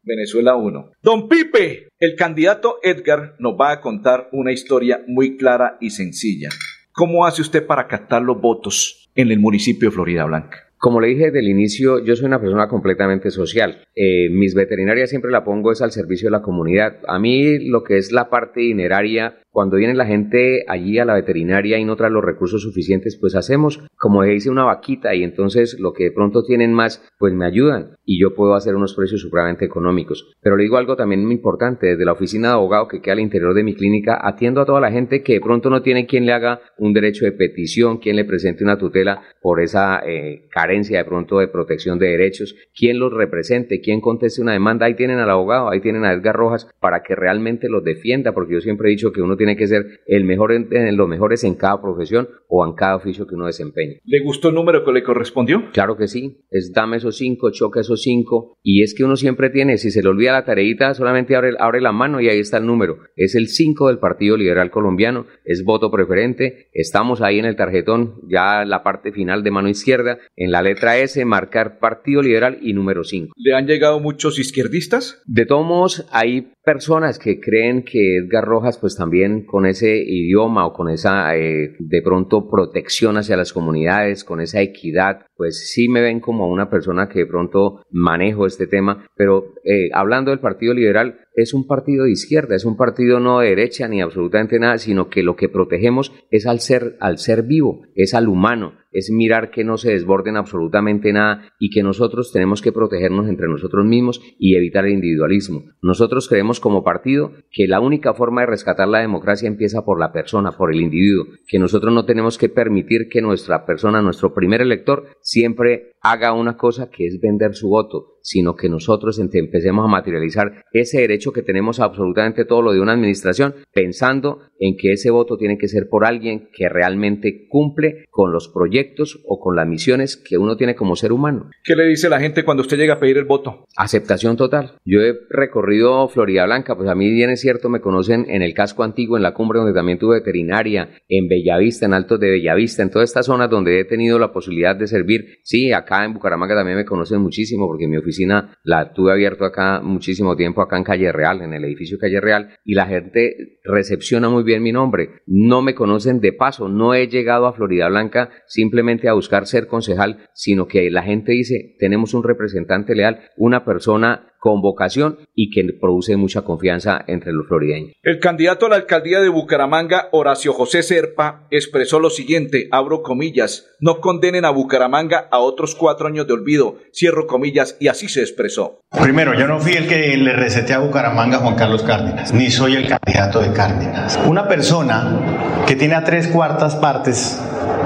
Venezuela 0.05 0.57
1. 0.57 0.93
Don 1.03 1.29
Pipe, 1.29 1.89
el 1.99 2.15
candidato 2.15 2.79
Edgar 2.83 3.37
nos 3.39 3.55
va 3.55 3.73
a 3.73 3.81
contar 3.81 4.29
una 4.33 4.53
historia 4.53 5.03
muy 5.07 5.37
clara 5.37 5.79
y 5.81 5.91
sencilla. 5.91 6.51
¿Cómo 6.93 7.27
hace 7.27 7.43
usted 7.43 7.67
para 7.67 7.89
captar 7.89 8.23
los 8.23 8.41
votos 8.41 9.09
en 9.15 9.31
el 9.31 9.41
municipio 9.41 9.89
de 9.89 9.95
Florida 9.95 10.25
Blanca? 10.25 10.64
Como 10.85 11.01
le 11.01 11.09
dije 11.09 11.25
desde 11.25 11.39
el 11.39 11.49
inicio, 11.49 12.05
yo 12.05 12.15
soy 12.15 12.27
una 12.27 12.43
persona 12.43 12.69
completamente 12.69 13.31
social. 13.31 13.85
Eh, 13.97 14.29
mis 14.29 14.55
veterinarias 14.55 15.09
siempre 15.09 15.31
la 15.31 15.43
pongo 15.43 15.73
es 15.73 15.81
al 15.81 15.93
servicio 15.93 16.27
de 16.27 16.33
la 16.33 16.43
comunidad. 16.43 16.99
A 17.09 17.19
mí 17.19 17.59
lo 17.71 17.83
que 17.83 17.97
es 17.97 18.13
la 18.13 18.29
parte 18.29 18.61
dineraria, 18.61 19.39
cuando 19.51 19.79
viene 19.79 19.95
la 19.95 20.05
gente 20.05 20.65
allí 20.69 20.99
a 20.99 21.07
la 21.07 21.15
veterinaria 21.15 21.79
y 21.79 21.87
no 21.87 21.97
trae 21.97 22.11
los 22.11 22.23
recursos 22.23 22.61
suficientes, 22.61 23.17
pues 23.19 23.35
hacemos, 23.35 23.81
como 23.97 24.25
dice, 24.25 24.51
una 24.51 24.65
vaquita 24.65 25.15
y 25.15 25.23
entonces 25.23 25.81
lo 25.81 25.95
que 25.95 26.05
de 26.05 26.13
pronto 26.13 26.45
tienen 26.45 26.75
más, 26.75 27.03
pues 27.19 27.33
me 27.33 27.47
ayudan 27.47 27.97
y 28.05 28.21
yo 28.21 28.35
puedo 28.35 28.55
hacer 28.55 28.75
unos 28.75 28.95
precios 28.95 29.23
supremamente 29.23 29.65
económicos. 29.65 30.35
Pero 30.43 30.59
le 30.59 30.65
digo 30.65 30.77
algo 30.77 30.97
también 30.97 31.25
muy 31.25 31.37
importante, 31.37 31.87
desde 31.87 32.05
la 32.05 32.13
oficina 32.13 32.49
de 32.49 32.55
abogado 32.55 32.89
que 32.89 33.01
queda 33.01 33.15
al 33.15 33.21
interior 33.21 33.55
de 33.55 33.63
mi 33.63 33.75
clínica, 33.75 34.19
atiendo 34.21 34.61
a 34.61 34.67
toda 34.67 34.83
la 34.83 34.91
gente 34.91 35.23
que 35.23 35.35
de 35.35 35.41
pronto 35.41 35.71
no 35.71 35.81
tiene 35.81 36.05
quien 36.05 36.27
le 36.27 36.35
haga 36.35 36.61
un 36.77 36.93
derecho 36.93 37.25
de 37.25 37.33
petición, 37.33 37.99
quien 37.99 38.17
le 38.17 38.27
presente 38.27 38.65
una 38.65 38.77
tutela 38.77 39.23
por 39.41 39.63
esa 39.63 40.03
eh, 40.05 40.47
carencia 40.51 40.74
de 40.83 41.05
pronto 41.05 41.39
de 41.39 41.49
protección 41.49 41.99
de 41.99 42.09
derechos, 42.09 42.57
quien 42.77 42.99
los 42.99 43.13
represente, 43.13 43.81
quien 43.81 44.01
conteste 44.01 44.43
una 44.43 44.53
demanda. 44.53 44.87
Ahí 44.87 44.95
tienen 44.95 45.19
al 45.19 45.31
abogado, 45.31 45.71
ahí 45.71 45.81
tienen 45.81 46.05
a 46.05 46.13
Edgar 46.13 46.35
Rojas 46.35 46.69
para 46.81 47.03
que 47.03 47.15
realmente 47.15 47.69
los 47.69 47.85
defienda, 47.85 48.33
porque 48.33 48.55
yo 48.55 48.61
siempre 48.61 48.89
he 48.89 48.91
dicho 48.91 49.13
que 49.13 49.23
uno 49.23 49.37
tiene 49.37 49.57
que 49.57 49.67
ser 49.67 50.01
el 50.07 50.25
mejor 50.25 50.53
en, 50.53 50.69
en 50.71 50.97
los 50.97 51.09
mejores 51.09 51.45
en 51.45 51.55
cada 51.55 51.81
profesión 51.81 52.29
o 52.49 52.67
en 52.67 52.75
cada 52.75 52.97
oficio 52.97 53.27
que 53.27 53.35
uno 53.35 53.47
desempeñe. 53.47 54.01
¿Le 54.05 54.23
gustó 54.23 54.49
el 54.49 54.55
número 54.55 54.85
que 54.85 54.93
le 54.93 55.03
correspondió? 55.03 55.71
Claro 55.73 55.97
que 55.97 56.09
sí, 56.09 56.45
es 56.51 56.73
dame 56.73 56.97
esos 56.97 57.17
cinco, 57.17 57.51
choca 57.51 57.81
esos 57.81 58.03
cinco, 58.03 58.59
y 58.63 58.83
es 58.83 58.95
que 58.95 59.05
uno 59.05 59.17
siempre 59.17 59.51
tiene, 59.51 59.79
si 59.79 59.91
se 59.91 60.03
le 60.03 60.09
olvida 60.09 60.33
la 60.33 60.45
tareita, 60.45 60.95
solamente 60.95 61.37
abre, 61.37 61.53
abre 61.59 61.81
la 61.81 61.93
mano 61.93 62.21
y 62.21 62.29
ahí 62.29 62.41
está 62.41 62.59
el 62.59 62.67
número. 62.67 62.99
Es 63.17 63.35
el 63.35 63.49
5 63.49 63.89
del 63.89 63.99
Partido 63.99 64.37
Liberal 64.37 64.71
Colombiano, 64.71 65.27
es 65.45 65.65
voto 65.65 65.91
preferente, 65.91 66.69
estamos 66.73 67.21
ahí 67.21 67.39
en 67.39 67.45
el 67.45 67.57
tarjetón, 67.57 68.21
ya 68.29 68.65
la 68.65 68.83
parte 68.83 69.13
final 69.13 69.43
de 69.43 69.51
mano 69.51 69.69
izquierda, 69.69 70.19
en 70.37 70.51
la 70.51 70.63
letra 70.65 70.99
S, 70.99 71.25
marcar 71.25 71.79
Partido 71.79 72.21
Liberal 72.23 72.59
y 72.61 72.73
número 72.73 73.05
5. 73.05 73.35
¿Le 73.37 73.55
han 73.55 73.67
llegado 73.67 74.01
muchos 74.01 74.39
izquierdistas? 74.41 75.23
De 75.27 75.47
todos 75.47 75.65
modos, 75.65 76.07
hay 76.11 76.53
personas 76.65 77.19
que 77.19 77.39
creen 77.39 77.85
que 77.85 78.17
Edgar 78.17 78.45
Rojas, 78.45 78.79
pues 78.79 78.97
también 78.97 79.45
con 79.47 79.67
ese 79.67 79.97
idioma 79.97 80.67
o 80.67 80.73
con 80.73 80.89
esa 80.89 81.37
eh, 81.37 81.77
de 81.79 82.03
pronto 82.03 82.49
protección 82.51 83.17
hacia 83.17 83.37
las 83.37 83.53
comunidades, 83.53 84.25
con 84.25 84.41
esa 84.41 84.61
equidad, 84.61 85.27
pues 85.37 85.71
sí 85.71 85.89
me 85.89 86.01
ven 86.01 86.21
como 86.21 86.49
una 86.49 86.71
persona 86.71 87.09
que 87.09 87.21
de 87.21 87.27
pronto 87.27 87.83
manejo 87.91 88.47
este 88.47 88.67
tema, 88.67 89.07
pero 89.17 89.53
eh, 89.65 89.91
hablando 89.93 90.31
del 90.31 90.41
Partido 90.41 90.75
Liberal, 90.75 91.21
es 91.35 91.55
un 91.55 91.67
partido 91.67 92.05
de 92.05 92.13
izquierda, 92.13 92.55
es 92.55 92.65
un 92.65 92.77
partido 92.77 93.21
no 93.21 93.41
de 93.41 93.49
derecha 93.51 93.89
ni 93.89 94.01
absolutamente 94.01 94.59
nada, 94.59 94.79
sino 94.79 95.09
que 95.09 95.23
lo 95.23 95.37
que 95.37 95.49
protegemos 95.49 96.13
es 96.31 96.47
al 96.47 96.61
ser, 96.61 96.97
al 97.01 97.19
ser 97.19 97.43
vivo, 97.43 97.83
es 97.95 98.15
al 98.15 98.29
humano, 98.29 98.75
es 98.95 99.11
mirar 99.11 99.51
que 99.51 99.65
no 99.65 99.77
se 99.77 99.91
desborden 99.91 100.37
absolutamente 100.37 101.13
nada 101.13 101.53
y 101.59 101.71
que 101.71 101.83
nosotros 101.83 102.33
tenemos 102.33 102.63
que 102.63 102.73
protegernos 102.73 103.29
entre 103.29 103.49
nosotros 103.49 103.85
mismos 103.85 104.23
y 104.39 104.55
evitar 104.57 104.87
el 104.87 104.93
individualismo. 104.93 105.65
Nosotros 105.83 106.29
creemos 106.29 106.61
como 106.61 106.85
partido 106.85 107.33
que 107.51 107.67
la 107.67 107.81
única 107.81 108.15
forma 108.15 108.43
de 108.43 108.47
rescatar 108.47 108.89
la 108.89 109.01
democracia 109.01 109.49
empieza 109.49 109.85
por 109.85 109.99
la 109.99 110.13
persona, 110.13 110.53
por 110.53 110.73
el 110.73 110.81
individuo, 110.81 111.27
que 111.49 111.59
nosotros 111.59 111.93
no 111.93 112.07
tenemos 112.07 112.39
que 112.39 112.49
permitir 112.49 113.09
que 113.09 113.21
nuestra 113.21 113.67
persona, 113.67 114.01
nuestro 114.01 114.33
primer 114.33 114.61
elector, 114.61 115.07
siempre 115.21 115.94
haga 116.05 116.35
una 116.35 116.57
cosa 116.57 116.91
que 116.91 117.07
es 117.07 117.19
vender 117.19 117.55
su 117.55 117.71
voto, 117.71 118.19
sino 118.21 118.57
que 118.57 118.69
nosotros 118.69 119.19
empecemos 119.19 119.85
a 119.85 119.89
materializar 119.89 120.65
ese 120.73 121.01
derecho 121.01 121.33
que 121.33 121.43
tenemos 121.43 121.81
absolutamente 121.81 122.45
todo 122.45 122.63
lo 122.63 122.73
de 122.73 122.81
una 122.81 122.93
administración, 122.93 123.55
pensando 123.73 124.41
en 124.59 124.77
que 124.77 124.93
ese 124.93 125.11
voto 125.11 125.37
tiene 125.37 125.59
que 125.59 125.69
ser 125.69 125.89
por 125.89 126.05
alguien 126.05 126.49
que 126.53 126.69
realmente 126.69 127.47
cumple 127.49 128.05
con 128.11 128.33
los 128.33 128.49
proyectos 128.49 129.23
o 129.27 129.41
con 129.41 129.57
las 129.57 129.67
misiones 129.67 130.17
que 130.17 130.37
uno 130.37 130.57
tiene 130.57 130.75
como 130.75 130.95
ser 130.95 131.11
humano. 131.11 131.51
¿Qué 131.65 131.75
le 131.75 131.87
dice 131.87 132.11
la 132.11 132.21
gente 132.21 132.45
cuando 132.45 132.63
usted 132.63 132.77
llega 132.77 132.95
a 132.95 133.01
pedir 133.01 133.17
el 133.17 133.25
voto? 133.25 133.65
Aceptación 133.77 134.37
total. 134.37 134.77
Yo 134.85 135.01
he 135.01 135.19
recorrido 135.31 136.09
Florida 136.09 136.45
Blanca, 136.45 136.77
pues 136.77 136.89
a 136.89 136.95
mí 136.95 137.11
bien 137.11 137.31
es 137.31 137.41
cierto, 137.41 137.71
me 137.71 137.81
conocen 137.81 138.27
en 138.29 138.43
el 138.43 138.53
casco 138.53 138.83
antiguo, 138.83 139.17
en 139.17 139.23
la 139.23 139.35
cumbre 139.35 139.59
donde 139.59 139.75
también 139.75 139.99
tuve 139.99 140.19
veterinaria, 140.19 140.91
en 141.09 141.29
Bellavista, 141.29 141.87
en 141.87 141.95
Altos 141.95 142.21
de 142.21 142.31
Bellavista, 142.31 142.83
en 142.83 142.91
todas 142.91 143.09
estas 143.09 143.27
zonas 143.27 143.49
donde 143.49 143.81
he 143.81 143.85
tenido 143.85 144.19
la 144.19 144.33
posibilidad 144.33 144.77
de 144.77 144.87
servir. 144.87 145.39
Sí, 145.43 145.73
acá 145.95 146.05
en 146.05 146.15
Bucaramanga 146.15 146.55
también 146.55 146.77
me 146.77 146.85
conocen 146.85 147.21
muchísimo 147.21 147.67
porque 147.67 147.89
mi 147.89 147.97
oficina 147.97 148.57
la 148.63 148.93
tuve 148.93 149.13
abierto 149.13 149.45
acá 149.45 149.81
muchísimo 149.81 150.37
tiempo, 150.37 150.61
acá 150.61 150.77
en 150.77 150.85
Calle 150.85 151.13
Real, 151.13 151.43
en 151.43 151.53
el 151.53 151.65
edificio 151.65 151.99
Calle 151.99 152.21
Real, 152.21 152.57
y 152.65 152.75
la 152.75 152.87
gente 152.87 153.59
recepciona 153.65 154.29
muy 154.29 154.43
bien 154.43 154.63
mi 154.63 154.73
nombre. 154.73 155.23
No 155.27 155.63
me 155.63 155.75
conocen 155.75 156.21
de 156.21 156.33
paso, 156.33 156.69
no 156.69 156.95
he 156.95 157.09
llegado 157.09 157.47
a 157.47 157.53
Florida 157.53 157.89
Blanca 157.89 158.31
simplemente 158.47 159.09
a 159.09 159.15
buscar 159.15 159.47
ser 159.47 159.67
concejal, 159.67 160.29
sino 160.35 160.67
que 160.67 160.91
la 160.91 161.03
gente 161.03 161.33
dice, 161.33 161.77
tenemos 161.79 162.15
un 162.15 162.25
representante 162.25 162.95
leal, 162.95 163.21
una 163.37 163.65
persona 163.65 164.34
con 164.45 164.61
vocación 164.61 165.21
y 165.35 165.49
que 165.49 165.65
produce 165.81 166.19
mucha 166.19 166.43
confianza 166.43 167.03
entre 167.07 167.33
los 167.33 167.49
florideños. 167.49 167.97
El 168.03 168.19
candidato 168.19 168.67
a 168.67 168.69
la 168.69 168.77
alcaldía 168.77 169.23
de 169.23 169.31
Bucaramanga, 169.31 170.11
Horacio 170.13 170.53
José 170.53 170.83
Serpa, 170.83 171.47
expresó 171.51 171.99
lo 171.99 172.11
siguiente, 172.11 172.69
abro 172.71 173.01
comillas, 173.01 173.71
no 173.81 174.03
condenen 174.03 174.45
a 174.45 174.51
Bucaramanga 174.51 175.29
a 175.31 175.39
otros 175.39 175.75
cuatro 175.75 176.09
años 176.09 176.27
de 176.27 176.35
olvido, 176.35 176.77
cierro 176.93 177.27
comillas, 177.27 177.79
y 177.81 177.89
así 177.89 178.11
se 178.11 178.21
expresó. 178.21 178.81
Primero, 179.01 179.33
yo 179.33 179.47
no 179.47 179.61
fui 179.61 179.73
el 179.73 179.89
que 179.89 180.15
le 180.19 180.35
receté 180.35 180.75
a 180.75 180.81
Bucaramanga 180.81 181.39
a 181.39 181.41
Juan 181.41 181.57
Carlos 181.57 181.83
Cárdenas, 181.83 182.35
ni 182.35 182.51
soy 182.51 182.77
el 182.77 182.87
candidato 182.87 183.41
de 183.41 183.51
Cárdenas. 183.55 184.21
Una 184.27 184.47
persona 184.47 185.65
que 185.67 185.75
tiene 185.75 185.95
a 185.95 186.05
tres 186.05 186.29
cuartas 186.29 186.77
partes 186.77 187.43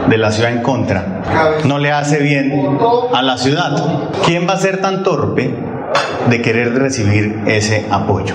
de 0.08 0.18
la 0.18 0.32
ciudad 0.32 0.50
en 0.50 0.64
contra, 0.64 1.60
no 1.64 1.78
le 1.78 1.92
hace 1.92 2.20
bien 2.20 2.78
a 3.14 3.22
la 3.22 3.38
ciudad. 3.38 4.10
¿Quién 4.26 4.48
va 4.48 4.54
a 4.54 4.58
ser 4.58 4.80
tan 4.80 5.04
torpe 5.04 5.77
de 6.28 6.42
querer 6.42 6.72
recibir 6.72 7.42
ese 7.46 7.86
apoyo? 7.90 8.34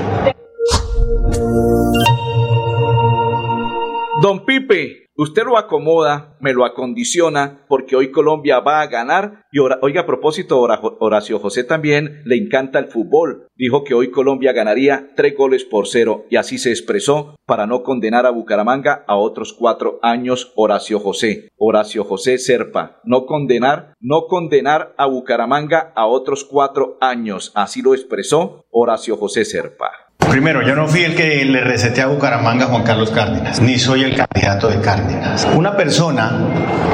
Don 4.24 4.46
Pipe, 4.46 5.10
usted 5.18 5.44
lo 5.44 5.58
acomoda, 5.58 6.38
me 6.40 6.54
lo 6.54 6.64
acondiciona, 6.64 7.66
porque 7.68 7.98
hoy 7.98 8.10
Colombia 8.10 8.62
va 8.62 8.80
a 8.80 8.88
ganar. 8.88 9.44
Y 9.52 9.60
oiga, 9.60 10.04
a 10.04 10.06
propósito, 10.06 10.62
Horacio 10.62 11.40
José 11.40 11.66
también 11.66 12.22
le 12.24 12.38
encanta 12.38 12.80
el 12.80 12.86
fútbol. 12.86 13.50
Dijo 13.58 13.84
que 13.84 13.94
hoy 13.94 14.12
Colombia 14.12 14.54
ganaría 14.54 15.10
tres 15.18 15.36
goles 15.36 15.66
por 15.66 15.90
cero 15.90 16.24
y 16.30 16.38
así 16.38 16.58
se 16.58 16.70
expresó 16.70 17.36
para 17.46 17.68
no 17.68 17.84
condenar 17.84 18.26
a 18.26 18.30
Bucaramanga 18.30 19.04
a 19.08 19.18
otros 19.18 19.52
cuatro 19.52 20.00
años. 20.02 20.54
Horacio 20.56 21.02
José, 21.02 21.50
Horacio 21.58 22.06
José 22.06 22.38
Serpa, 22.38 23.02
no 23.04 23.26
condenar, 23.26 23.94
no 24.00 24.28
condenar 24.30 24.96
a 24.98 25.06
Bucaramanga 25.06 25.92
a 25.98 26.06
otros 26.06 26.46
cuatro 26.46 26.98
años. 27.02 27.52
Así 27.56 27.82
lo 27.82 27.94
expresó 27.94 28.64
Horacio 28.72 29.18
José 29.18 29.44
Serpa. 29.44 29.92
Primero, 30.30 30.62
yo 30.64 30.76
no 30.76 30.88
fui 30.88 31.04
el 31.04 31.16
que 31.16 31.46
le 31.46 31.62
receté 31.62 32.02
a 32.02 32.08
Bucaramanga 32.08 32.66
a 32.66 32.68
Juan 32.70 32.84
Carlos 32.84 33.12
Cárdenas, 33.12 33.62
ni 33.62 33.78
soy 33.78 34.04
el 34.04 34.16
candidato 34.16 34.68
de 34.68 34.82
Cárdenas. 34.82 35.48
Una 35.56 35.78
persona 35.78 36.32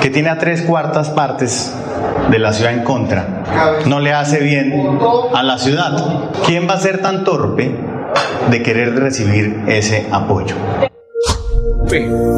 que 0.01 0.09
tiene 0.09 0.29
a 0.29 0.37
tres 0.37 0.61
cuartas 0.63 1.09
partes 1.09 1.73
de 2.29 2.39
la 2.39 2.53
ciudad 2.53 2.73
en 2.73 2.83
contra 2.83 3.43
no 3.85 3.99
le 3.99 4.13
hace 4.13 4.39
bien 4.39 4.99
a 5.33 5.43
la 5.43 5.57
ciudad. 5.57 6.29
¿Quién 6.45 6.67
va 6.67 6.73
a 6.73 6.79
ser 6.79 7.01
tan 7.01 7.23
torpe 7.23 7.75
de 8.49 8.63
querer 8.63 8.95
recibir 8.95 9.63
ese 9.67 10.07
apoyo? 10.11 10.55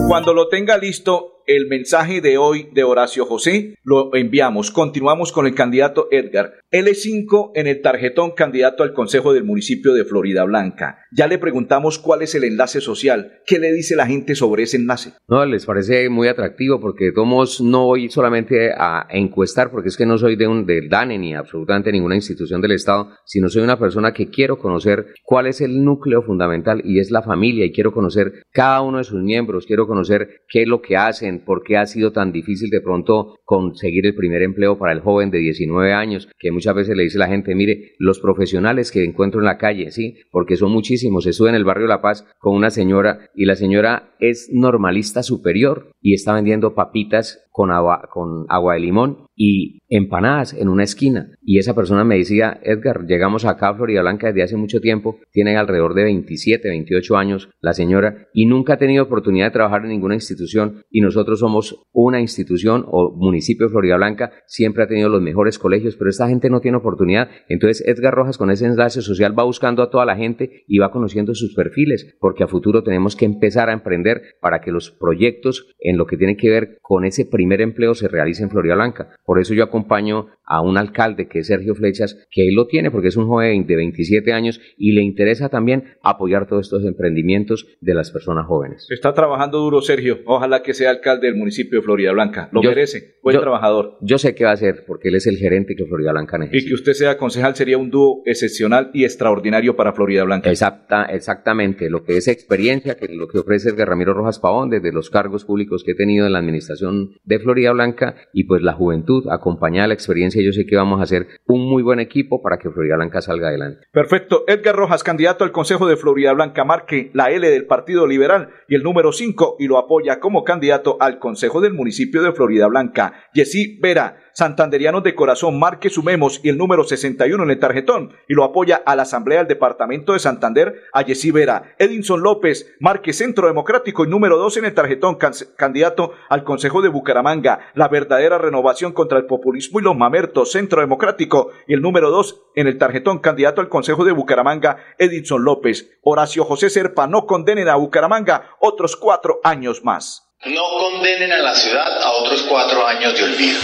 Cuando 0.07 0.33
lo 0.33 0.48
tenga 0.48 0.77
listo, 0.77 1.31
el 1.55 1.67
mensaje 1.67 2.22
de 2.22 2.38
hoy 2.38 2.70
de 2.74 2.84
Horacio 2.84 3.25
José 3.25 3.75
lo 3.84 4.15
enviamos. 4.15 4.72
Continuamos 4.72 5.31
con 5.31 5.48
el 5.48 5.55
candidato 5.55 6.08
Edgar. 6.12 6.53
L5 6.72 7.51
en 7.55 7.67
el 7.67 7.81
tarjetón 7.81 8.31
candidato 8.31 8.84
al 8.84 8.93
Consejo 8.93 9.34
del 9.34 9.43
municipio 9.43 9.93
de 9.93 10.05
Florida 10.05 10.46
Blanca. 10.46 11.00
Ya 11.12 11.27
le 11.27 11.38
preguntamos 11.38 12.00
cuál 12.00 12.22
es 12.22 12.36
el 12.36 12.46
enlace 12.46 12.79
social. 12.79 13.41
¿Qué 13.46 13.60
le 13.60 13.74
dice 13.74 13.98
la 13.98 14.08
gente 14.08 14.36
sobre 14.36 14.63
ese 14.63 14.77
enlace? 14.77 15.12
No, 15.27 15.46
les 15.46 15.65
parece 15.65 16.10
muy 16.10 16.29
atractivo 16.29 16.79
porque 16.79 17.12
no 17.13 17.86
voy 17.86 18.10
solamente 18.10 18.72
a 18.72 19.08
encuestar 19.10 19.72
porque 19.72 19.89
es 19.89 19.98
que 19.98 20.05
no 20.05 20.17
soy 20.17 20.38
de 20.38 20.48
un 20.48 20.65
del 20.65 20.88
DANE 20.88 21.17
ni 21.17 21.36
absolutamente 21.36 21.91
ninguna 21.91 22.15
institución 22.15 22.62
del 22.62 22.72
Estado, 22.72 23.10
sino 23.25 23.50
soy 23.50 23.63
una 23.63 23.77
persona 23.77 24.13
que 24.13 24.29
quiero 24.29 24.58
conocer 24.58 25.08
cuál 25.24 25.48
es 25.48 25.60
el 25.60 25.84
núcleo 25.84 26.22
fundamental 26.22 26.81
y 26.86 27.00
es 27.00 27.12
la 27.12 27.22
familia 27.22 27.65
y 27.65 27.72
quiero 27.72 27.91
conocer 27.91 28.43
cada 28.51 28.81
uno 28.81 29.00
de 29.00 29.03
sus 29.03 29.22
miembros, 29.22 29.65
quiero 29.65 29.88
conocer 29.88 30.41
qué 30.48 30.62
es 30.63 30.67
lo 30.67 30.81
que 30.81 30.96
hacen, 30.96 31.40
por 31.45 31.63
qué 31.63 31.77
ha 31.77 31.86
sido 31.86 32.12
tan 32.12 32.31
difícil 32.31 32.69
de 32.69 32.81
pronto 32.81 33.36
conseguir 33.45 34.05
el 34.05 34.15
primer 34.15 34.41
empleo 34.41 34.77
para 34.77 34.93
el 34.93 35.01
joven 35.01 35.31
de 35.31 35.39
19 35.39 35.93
años, 35.93 36.29
que 36.39 36.51
muchas 36.51 36.75
veces 36.75 36.95
le 36.95 37.03
dice 37.03 37.17
la 37.17 37.27
gente, 37.27 37.55
mire, 37.55 37.93
los 38.00 38.19
profesionales 38.19 38.91
que 38.91 39.03
encuentro 39.03 39.39
en 39.39 39.45
la 39.45 39.57
calle, 39.57 39.91
sí, 39.91 40.17
porque 40.31 40.55
son 40.55 40.71
muchísimos. 40.71 41.25
Estuve 41.25 41.50
en 41.50 41.55
el 41.55 41.65
barrio 41.65 41.88
La 41.88 42.01
Paz 42.01 42.25
con 42.39 42.55
una 42.55 42.69
señora 42.69 43.29
y 43.36 43.45
la 43.45 43.55
señora 43.55 44.15
es 44.19 44.50
normalista 44.51 45.24
superior 45.24 45.91
y 46.01 46.13
está 46.13 46.33
vendiendo 46.33 46.75
papitas 46.75 47.43
con 47.51 47.70
agua, 47.72 48.08
con 48.12 48.46
agua 48.48 48.75
de 48.75 48.79
limón 48.79 49.25
y 49.36 49.79
empanadas 49.89 50.53
en 50.53 50.70
una 50.70 50.84
esquina. 50.84 51.31
Y 51.41 51.58
esa 51.58 51.75
persona 51.75 52.03
me 52.03 52.17
decía, 52.17 52.60
Edgar, 52.63 53.05
llegamos 53.05 53.43
acá 53.43 53.70
a 53.70 53.75
Florida 53.75 54.01
Blanca 54.01 54.27
desde 54.27 54.43
hace 54.43 54.55
mucho 54.55 54.79
tiempo, 54.79 55.17
tiene 55.31 55.58
alrededor 55.58 55.93
de 55.93 56.03
27, 56.03 56.70
28 56.70 57.17
años 57.17 57.50
la 57.60 57.74
señora 57.74 58.27
y 58.34 58.46
nunca 58.46 58.74
ha 58.74 58.77
tenido 58.77 59.03
oportunidad 59.03 59.48
de 59.48 59.51
trabajar 59.51 59.81
en 59.84 59.89
ninguna 59.89 60.15
institución 60.15 60.84
y 60.89 61.01
nosotros 61.01 61.39
somos 61.39 61.88
una 61.91 62.22
institución 62.22 62.86
o 62.88 63.13
municipio 63.17 63.67
de 63.67 63.72
Florida 63.72 63.98
Blanca, 63.98 64.31
siempre 64.46 64.84
ha 64.84 64.88
tenido 64.88 65.10
los 65.10 65.22
mejores 65.22 65.60
colegios, 65.60 65.98
pero 65.98 66.10
esta 66.10 66.29
gente 66.29 66.50
no 66.50 66.62
tiene 66.62 66.77
oportunidad. 66.77 67.29
Entonces 67.50 67.86
Edgar 67.86 68.13
Rojas 68.13 68.38
con 68.38 68.51
ese 68.51 68.65
enlace 68.65 69.01
social 69.01 69.38
va 69.38 69.43
buscando 69.43 69.84
a 69.84 69.89
toda 69.89 70.05
la 70.05 70.15
gente 70.15 70.63
y 70.67 70.77
va 70.77 70.91
conociendo 70.91 71.36
sus 71.36 71.53
perfiles, 71.53 72.15
porque 72.20 72.43
a 72.43 72.48
futuro 72.48 72.84
tenemos 72.84 73.15
que 73.15 73.25
empezar 73.25 73.70
a 73.70 73.74
emprender 73.74 74.22
para 74.39 74.62
que 74.62 74.72
los 74.72 74.91
proyectos 74.91 75.74
en 75.79 75.98
lo 75.98 76.05
que 76.05 76.15
tiene 76.15 76.38
que 76.38 76.50
ver 76.50 76.77
con 76.81 77.05
ese 77.05 77.25
primer 77.25 77.40
empleo 77.62 77.95
se 77.95 78.07
realice 78.07 78.43
en 78.43 78.50
Florida 78.50 78.75
Blanca. 78.75 79.10
Por 79.25 79.39
eso 79.39 79.53
yo 79.53 79.63
acompaño 79.63 80.27
a 80.51 80.60
un 80.60 80.77
alcalde 80.77 81.29
que 81.29 81.39
es 81.39 81.48
Sergio 81.48 81.75
Flechas, 81.75 82.27
que 82.29 82.50
él 82.50 82.55
lo 82.55 82.67
tiene 82.67 82.91
porque 82.91 83.08
es 83.08 83.15
un 83.15 83.25
joven 83.25 83.65
de 83.65 83.75
27 83.77 84.34
años 84.34 84.60
y 84.77 84.91
le 84.91 85.01
interesa 85.01 85.48
también 85.48 85.96
apoyar 86.03 86.46
todos 86.46 86.65
estos 86.65 86.84
emprendimientos 86.84 87.67
de 87.79 87.93
las 87.93 88.12
personas 88.12 88.48
jóvenes. 88.48 88.86
Está 88.89 89.13
trabajando 89.13 89.60
duro 89.60 89.79
Sergio, 89.79 90.20
ojalá 90.25 90.62
que 90.62 90.74
sea 90.74 90.89
alcalde 90.89 91.27
del 91.27 91.38
municipio 91.38 91.79
de 91.79 91.86
Florida 91.86 92.12
Blanca, 92.12 92.50
lo 92.51 92.62
merece, 92.62 93.15
buen 93.24 93.39
trabajador. 93.39 93.98
Yo 94.01 94.17
sé 94.17 94.36
qué 94.36 94.43
va 94.43 94.49
a 94.49 94.56
hacer 94.56 94.84
porque 94.86 95.08
él 95.08 95.15
es 95.15 95.26
el 95.26 95.38
gerente 95.38 95.73
que 95.73 95.86
Florida 95.86 96.12
Blanca 96.12 96.38
necesita. 96.38 96.65
Y 96.65 96.67
que 96.67 96.73
usted 96.73 96.93
sea 96.93 97.17
concejal 97.17 97.56
sería 97.56 97.78
un 97.78 97.89
dúo 97.89 98.21
excepcional 98.26 98.91
y 98.93 99.06
extraordinario 99.06 99.78
para 99.78 99.93
Florida 99.93 100.26
Blanca. 100.26 100.49
Exacta, 100.49 101.06
exactamente, 101.06 101.89
lo 101.89 102.04
que 102.04 102.17
es 102.17 102.28
experiencia, 102.28 102.95
que 102.95 103.08
lo 103.08 103.30
que 103.30 103.39
ofrece 103.39 103.69
el 103.69 103.78
Ramiro 103.78 104.13
Rojas 104.13 104.39
Pavón 104.39 104.69
desde 104.69 104.91
los 104.91 105.10
cargos 105.10 105.45
públicos 105.45 105.86
que 105.86 105.91
he 105.91 105.95
tenido 105.95 106.26
en 106.26 106.34
la 106.34 106.39
administración 106.39 107.12
de 107.23 107.39
Florida 107.39 107.71
Blanca 107.71 108.15
y 108.34 108.43
pues 108.43 108.62
la 108.62 108.73
juventud 108.73 109.30
acompañada 109.30 109.88
la 109.88 109.93
experiencia, 109.93 110.40
yo 110.43 110.51
sé 110.51 110.65
que 110.65 110.75
vamos 110.75 110.99
a 110.99 111.04
hacer 111.04 111.27
un 111.47 111.69
muy 111.69 111.84
buen 111.84 111.99
equipo 111.99 112.41
para 112.41 112.58
que 112.58 112.69
Florida 112.69 112.95
Blanca 112.95 113.21
salga 113.21 113.49
adelante. 113.49 113.88
Perfecto. 113.91 114.43
Edgar 114.47 114.75
Rojas, 114.75 115.04
candidato 115.04 115.43
al 115.43 115.51
Consejo 115.51 115.88
de 115.88 115.97
Florida 115.97 116.34
Blanca, 116.34 116.63
marque 116.63 117.12
la 117.13 117.32
L 117.32 117.49
del 117.49 117.65
Partido 117.65 118.08
Liberal 118.08 118.49
y 118.67 118.75
el 118.75 118.84
número 118.84 119.12
5 119.12 119.58
y 119.60 119.67
lo 119.67 119.77
apoya 119.77 120.19
como 120.19 120.43
candidato 120.43 120.97
al 120.99 121.19
Consejo 121.19 121.62
del 121.62 121.73
municipio 121.73 122.21
de 122.21 122.32
Florida 122.32 122.67
Blanca. 122.67 123.13
Yesí 123.34 123.80
Vera, 123.82 124.17
santanderianos 124.34 125.04
de 125.04 125.15
corazón, 125.15 125.60
marque 125.60 125.89
sumemos 125.89 126.39
y 126.44 126.50
el 126.50 126.58
número 126.58 126.84
61 126.84 127.44
en 127.44 127.50
el 127.50 127.60
tarjetón 127.60 128.13
y 128.28 128.34
lo 128.34 128.44
apoya 128.44 128.82
a 128.86 128.96
la 128.96 129.04
Asamblea 129.04 129.39
del 129.39 129.48
Departamento 129.48 130.13
de 130.13 130.20
Santander, 130.20 130.82
a 130.94 131.02
Yesí 131.04 131.32
Vera. 131.32 131.76
Edinson 131.78 132.22
López, 132.22 132.74
marque 132.80 133.13
Centro 133.13 133.48
Democrático 133.48 134.06
y 134.06 134.08
número 134.08 134.38
2 134.38 134.58
en 134.58 134.65
el 134.65 134.74
tarjetón, 134.74 135.17
candidato 135.56 136.13
al 136.30 136.44
Consejo 136.44 136.82
de 136.82 136.89
Bucaramanga, 136.89 137.60
la 137.74 137.88
verdadera 137.88 138.38
renovación 138.38 138.94
contra 138.94 139.17
el 139.17 139.26
populismo 139.26 139.80
y 139.80 139.84
los 139.84 139.96
mamertos, 139.96 140.52
Centro 140.52 140.82
Democrático 140.82 141.52
y 141.67 141.74
el 141.74 141.82
número 141.82 142.10
2 142.10 142.41
en 142.56 142.67
el 142.67 142.78
tarjetón, 142.78 143.20
candidato 143.20 143.62
al 143.62 143.70
Consejo 143.70 144.06
de 144.06 144.12
Bucaramanga, 144.12 144.78
Edinson 144.98 145.44
López. 145.44 146.00
Horacio 146.02 146.46
José 146.46 146.70
Serpa, 146.70 147.08
no 147.08 147.26
condenen 147.26 147.67
a 147.67 147.76
Bucaramanga 147.76 148.56
otros 148.60 148.96
cuatro 148.96 149.39
años 149.44 149.84
más. 149.84 150.31
No 150.43 150.63
condenen 150.80 151.32
a 151.32 151.38
la 151.38 151.54
ciudad 151.54 152.01
a 152.04 152.13
otros 152.13 152.41
cuatro 152.49 152.88
años 152.88 153.13
de 153.15 153.25
olvido. 153.25 153.60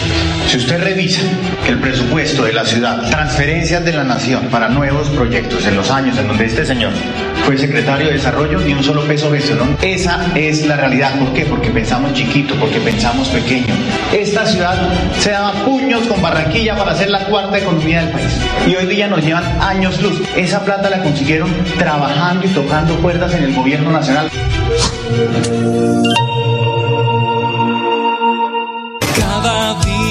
Si 0.46 0.58
usted 0.58 0.80
revisa 0.80 1.22
el 1.66 1.80
presupuesto 1.80 2.44
de 2.44 2.52
la 2.52 2.64
ciudad, 2.64 3.10
transferencias 3.10 3.84
de 3.84 3.92
la 3.92 4.04
nación 4.04 4.46
para 4.46 4.68
nuevos 4.68 5.08
proyectos 5.08 5.66
en 5.66 5.74
los 5.74 5.90
años 5.90 6.16
en 6.18 6.28
donde 6.28 6.44
este 6.44 6.64
señor 6.64 6.92
fue 7.44 7.58
secretario 7.58 8.06
de 8.06 8.12
Desarrollo, 8.12 8.60
ni 8.60 8.74
un 8.74 8.84
solo 8.84 9.02
peso 9.02 9.32
gestionó. 9.32 9.76
Esa 9.82 10.24
es 10.36 10.66
la 10.66 10.76
realidad. 10.76 11.18
¿Por 11.18 11.34
qué? 11.34 11.46
Porque 11.46 11.70
pensamos 11.70 12.14
chiquito, 12.14 12.54
porque 12.54 12.78
pensamos 12.78 13.26
pequeño. 13.26 13.74
Esta 14.12 14.46
ciudad 14.46 14.76
se 15.18 15.32
daba 15.32 15.50
puños 15.64 16.06
con 16.06 16.22
Barranquilla 16.22 16.76
para 16.76 16.94
ser 16.94 17.10
la 17.10 17.24
cuarta 17.24 17.58
economía 17.58 18.02
del 18.02 18.10
país. 18.10 18.38
Y 18.68 18.76
hoy 18.76 18.86
día 18.86 19.08
nos 19.08 19.24
llevan 19.24 19.60
años 19.60 20.00
luz. 20.00 20.22
Esa 20.36 20.64
plata 20.64 20.88
la 20.88 21.02
consiguieron 21.02 21.52
trabajando 21.76 22.46
y 22.46 22.50
tocando 22.50 22.94
puertas 22.98 23.34
en 23.34 23.42
el 23.42 23.52
gobierno 23.52 23.90
nacional. 23.90 24.30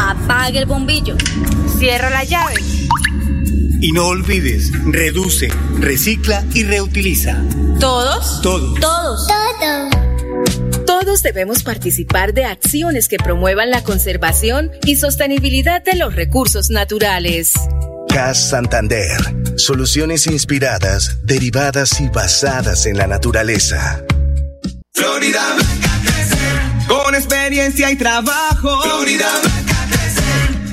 Apague 0.00 0.58
el 0.58 0.66
bombillo. 0.66 1.16
Cierra 1.78 2.08
la 2.08 2.24
llave. 2.24 2.54
Y 3.80 3.92
no 3.92 4.06
olvides, 4.06 4.72
reduce, 4.86 5.48
recicla 5.78 6.44
y 6.54 6.64
reutiliza. 6.64 7.42
¿Todos? 7.78 8.40
Todos. 8.40 8.80
Todos. 8.80 9.26
Todos. 9.26 10.86
Todos 10.86 11.22
debemos 11.22 11.62
participar 11.62 12.34
de 12.34 12.44
acciones 12.44 13.08
que 13.08 13.16
promuevan 13.16 13.70
la 13.70 13.84
conservación 13.84 14.70
y 14.84 14.96
sostenibilidad 14.96 15.82
de 15.82 15.96
los 15.96 16.14
recursos 16.14 16.70
naturales. 16.70 17.52
CAS 18.08 18.50
Santander. 18.50 19.18
Soluciones 19.56 20.26
inspiradas, 20.26 21.18
derivadas 21.24 22.00
y 22.00 22.08
basadas 22.08 22.86
en 22.86 22.96
la 22.96 23.06
naturaleza. 23.06 24.02
Florida 24.92 25.54
Blanca 25.54 26.00
crece 26.04 27.16
experiencia 27.16 27.90
y 27.90 27.96
trabajo. 27.96 28.82
Florida 28.82 29.28
Blanca. 29.42 29.59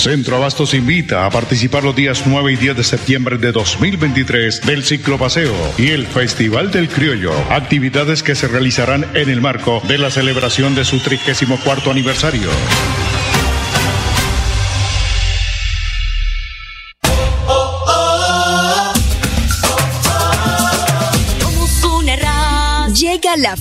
Centro 0.00 0.36
Abastos 0.36 0.72
invita 0.72 1.26
a 1.26 1.30
participar 1.30 1.84
los 1.84 1.94
días 1.94 2.22
9 2.24 2.52
y 2.52 2.56
10 2.56 2.74
de 2.74 2.84
septiembre 2.84 3.36
de 3.36 3.52
2023 3.52 4.62
del 4.62 4.82
Ciclopaseo 4.82 5.52
y 5.76 5.88
el 5.88 6.06
Festival 6.06 6.70
del 6.70 6.88
Criollo, 6.88 7.34
actividades 7.50 8.22
que 8.22 8.34
se 8.34 8.48
realizarán 8.48 9.04
en 9.12 9.28
el 9.28 9.42
marco 9.42 9.82
de 9.86 9.98
la 9.98 10.10
celebración 10.10 10.74
de 10.74 10.86
su 10.86 11.00
34 11.00 11.90
aniversario. 11.90 12.48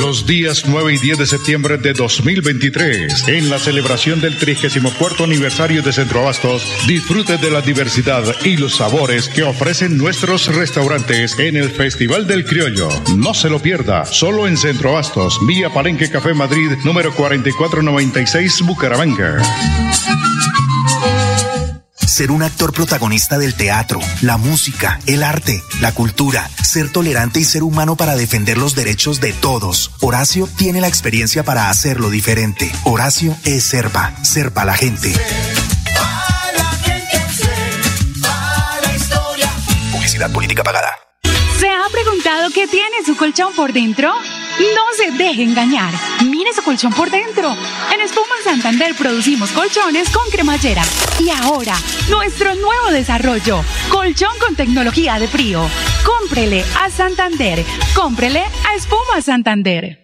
Los 0.00 0.26
días 0.26 0.64
9 0.66 0.94
y 0.94 0.98
10 0.98 1.18
de 1.18 1.26
septiembre 1.26 1.78
de 1.78 1.92
2023, 1.92 3.28
en 3.28 3.50
la 3.50 3.58
celebración 3.58 4.20
del 4.20 4.36
34 4.36 5.24
aniversario 5.24 5.82
de 5.82 5.92
Centro 5.92 6.20
Abastos, 6.20 6.66
disfrute 6.86 7.36
de 7.36 7.50
la 7.50 7.60
diversidad 7.60 8.24
y 8.44 8.56
los 8.56 8.76
sabores 8.76 9.28
que 9.28 9.42
ofrecen 9.42 9.96
nuestros 9.96 10.54
restaurantes 10.54 11.38
en 11.38 11.56
el 11.56 11.70
Festival 11.70 12.26
del 12.26 12.44
Criollo. 12.44 12.88
No 13.16 13.34
se 13.34 13.48
lo 13.48 13.60
pierda, 13.60 14.04
solo 14.04 14.46
en 14.46 14.56
Centro 14.56 14.90
Abastos, 14.90 15.38
vía 15.46 15.70
Palenque 15.70 16.10
Café 16.10 16.34
Madrid, 16.34 16.72
número 16.84 17.14
4496, 17.14 18.62
Bucaramanga. 18.62 19.42
Ser 22.06 22.30
un 22.30 22.42
actor 22.42 22.72
protagonista 22.72 23.38
del 23.38 23.54
teatro, 23.54 23.98
la 24.20 24.36
música, 24.36 25.00
el 25.06 25.22
arte, 25.22 25.62
la 25.80 25.92
cultura, 25.92 26.48
ser 26.62 26.90
tolerante 26.92 27.40
y 27.40 27.44
ser 27.44 27.62
humano 27.62 27.96
para 27.96 28.14
defender 28.14 28.58
los 28.58 28.74
derechos 28.74 29.20
de 29.20 29.32
todos. 29.32 29.90
Horacio 30.00 30.48
tiene 30.56 30.80
la 30.80 30.88
experiencia 30.88 31.44
para 31.44 31.70
hacerlo 31.70 32.10
diferente. 32.10 32.70
Horacio 32.84 33.36
es 33.44 33.64
Serpa, 33.64 34.14
Serpa 34.22 34.64
la 34.64 34.74
gente. 34.74 35.12
Publicidad, 39.92 40.30
política 40.30 40.62
pagada. 40.62 40.90
¿Se 41.58 41.68
ha 41.68 41.88
preguntado 41.90 42.50
qué 42.50 42.68
tiene 42.68 42.96
su 43.04 43.16
colchón 43.16 43.54
por 43.54 43.72
dentro? 43.72 44.12
No 44.60 44.84
se 44.96 45.10
deje 45.10 45.42
engañar. 45.42 45.92
Mire 46.24 46.52
su 46.54 46.62
colchón 46.62 46.92
por 46.92 47.10
dentro. 47.10 47.56
En 47.92 48.00
Espuma 48.00 48.36
Santander 48.44 48.94
producimos 48.94 49.50
colchones 49.50 50.10
con 50.10 50.28
cremallera. 50.30 50.82
Y 51.18 51.30
ahora, 51.30 51.74
nuestro 52.08 52.54
nuevo 52.54 52.90
desarrollo, 52.90 53.64
colchón 53.90 54.32
con 54.38 54.54
tecnología 54.54 55.18
de 55.18 55.26
frío. 55.26 55.68
Cómprele 56.04 56.64
a 56.80 56.88
Santander. 56.88 57.64
Cómprele 57.94 58.40
a 58.40 58.74
Espuma 58.76 59.20
Santander. 59.22 60.03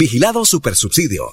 Vigilado 0.00 0.44
Supersubsidio. 0.44 1.24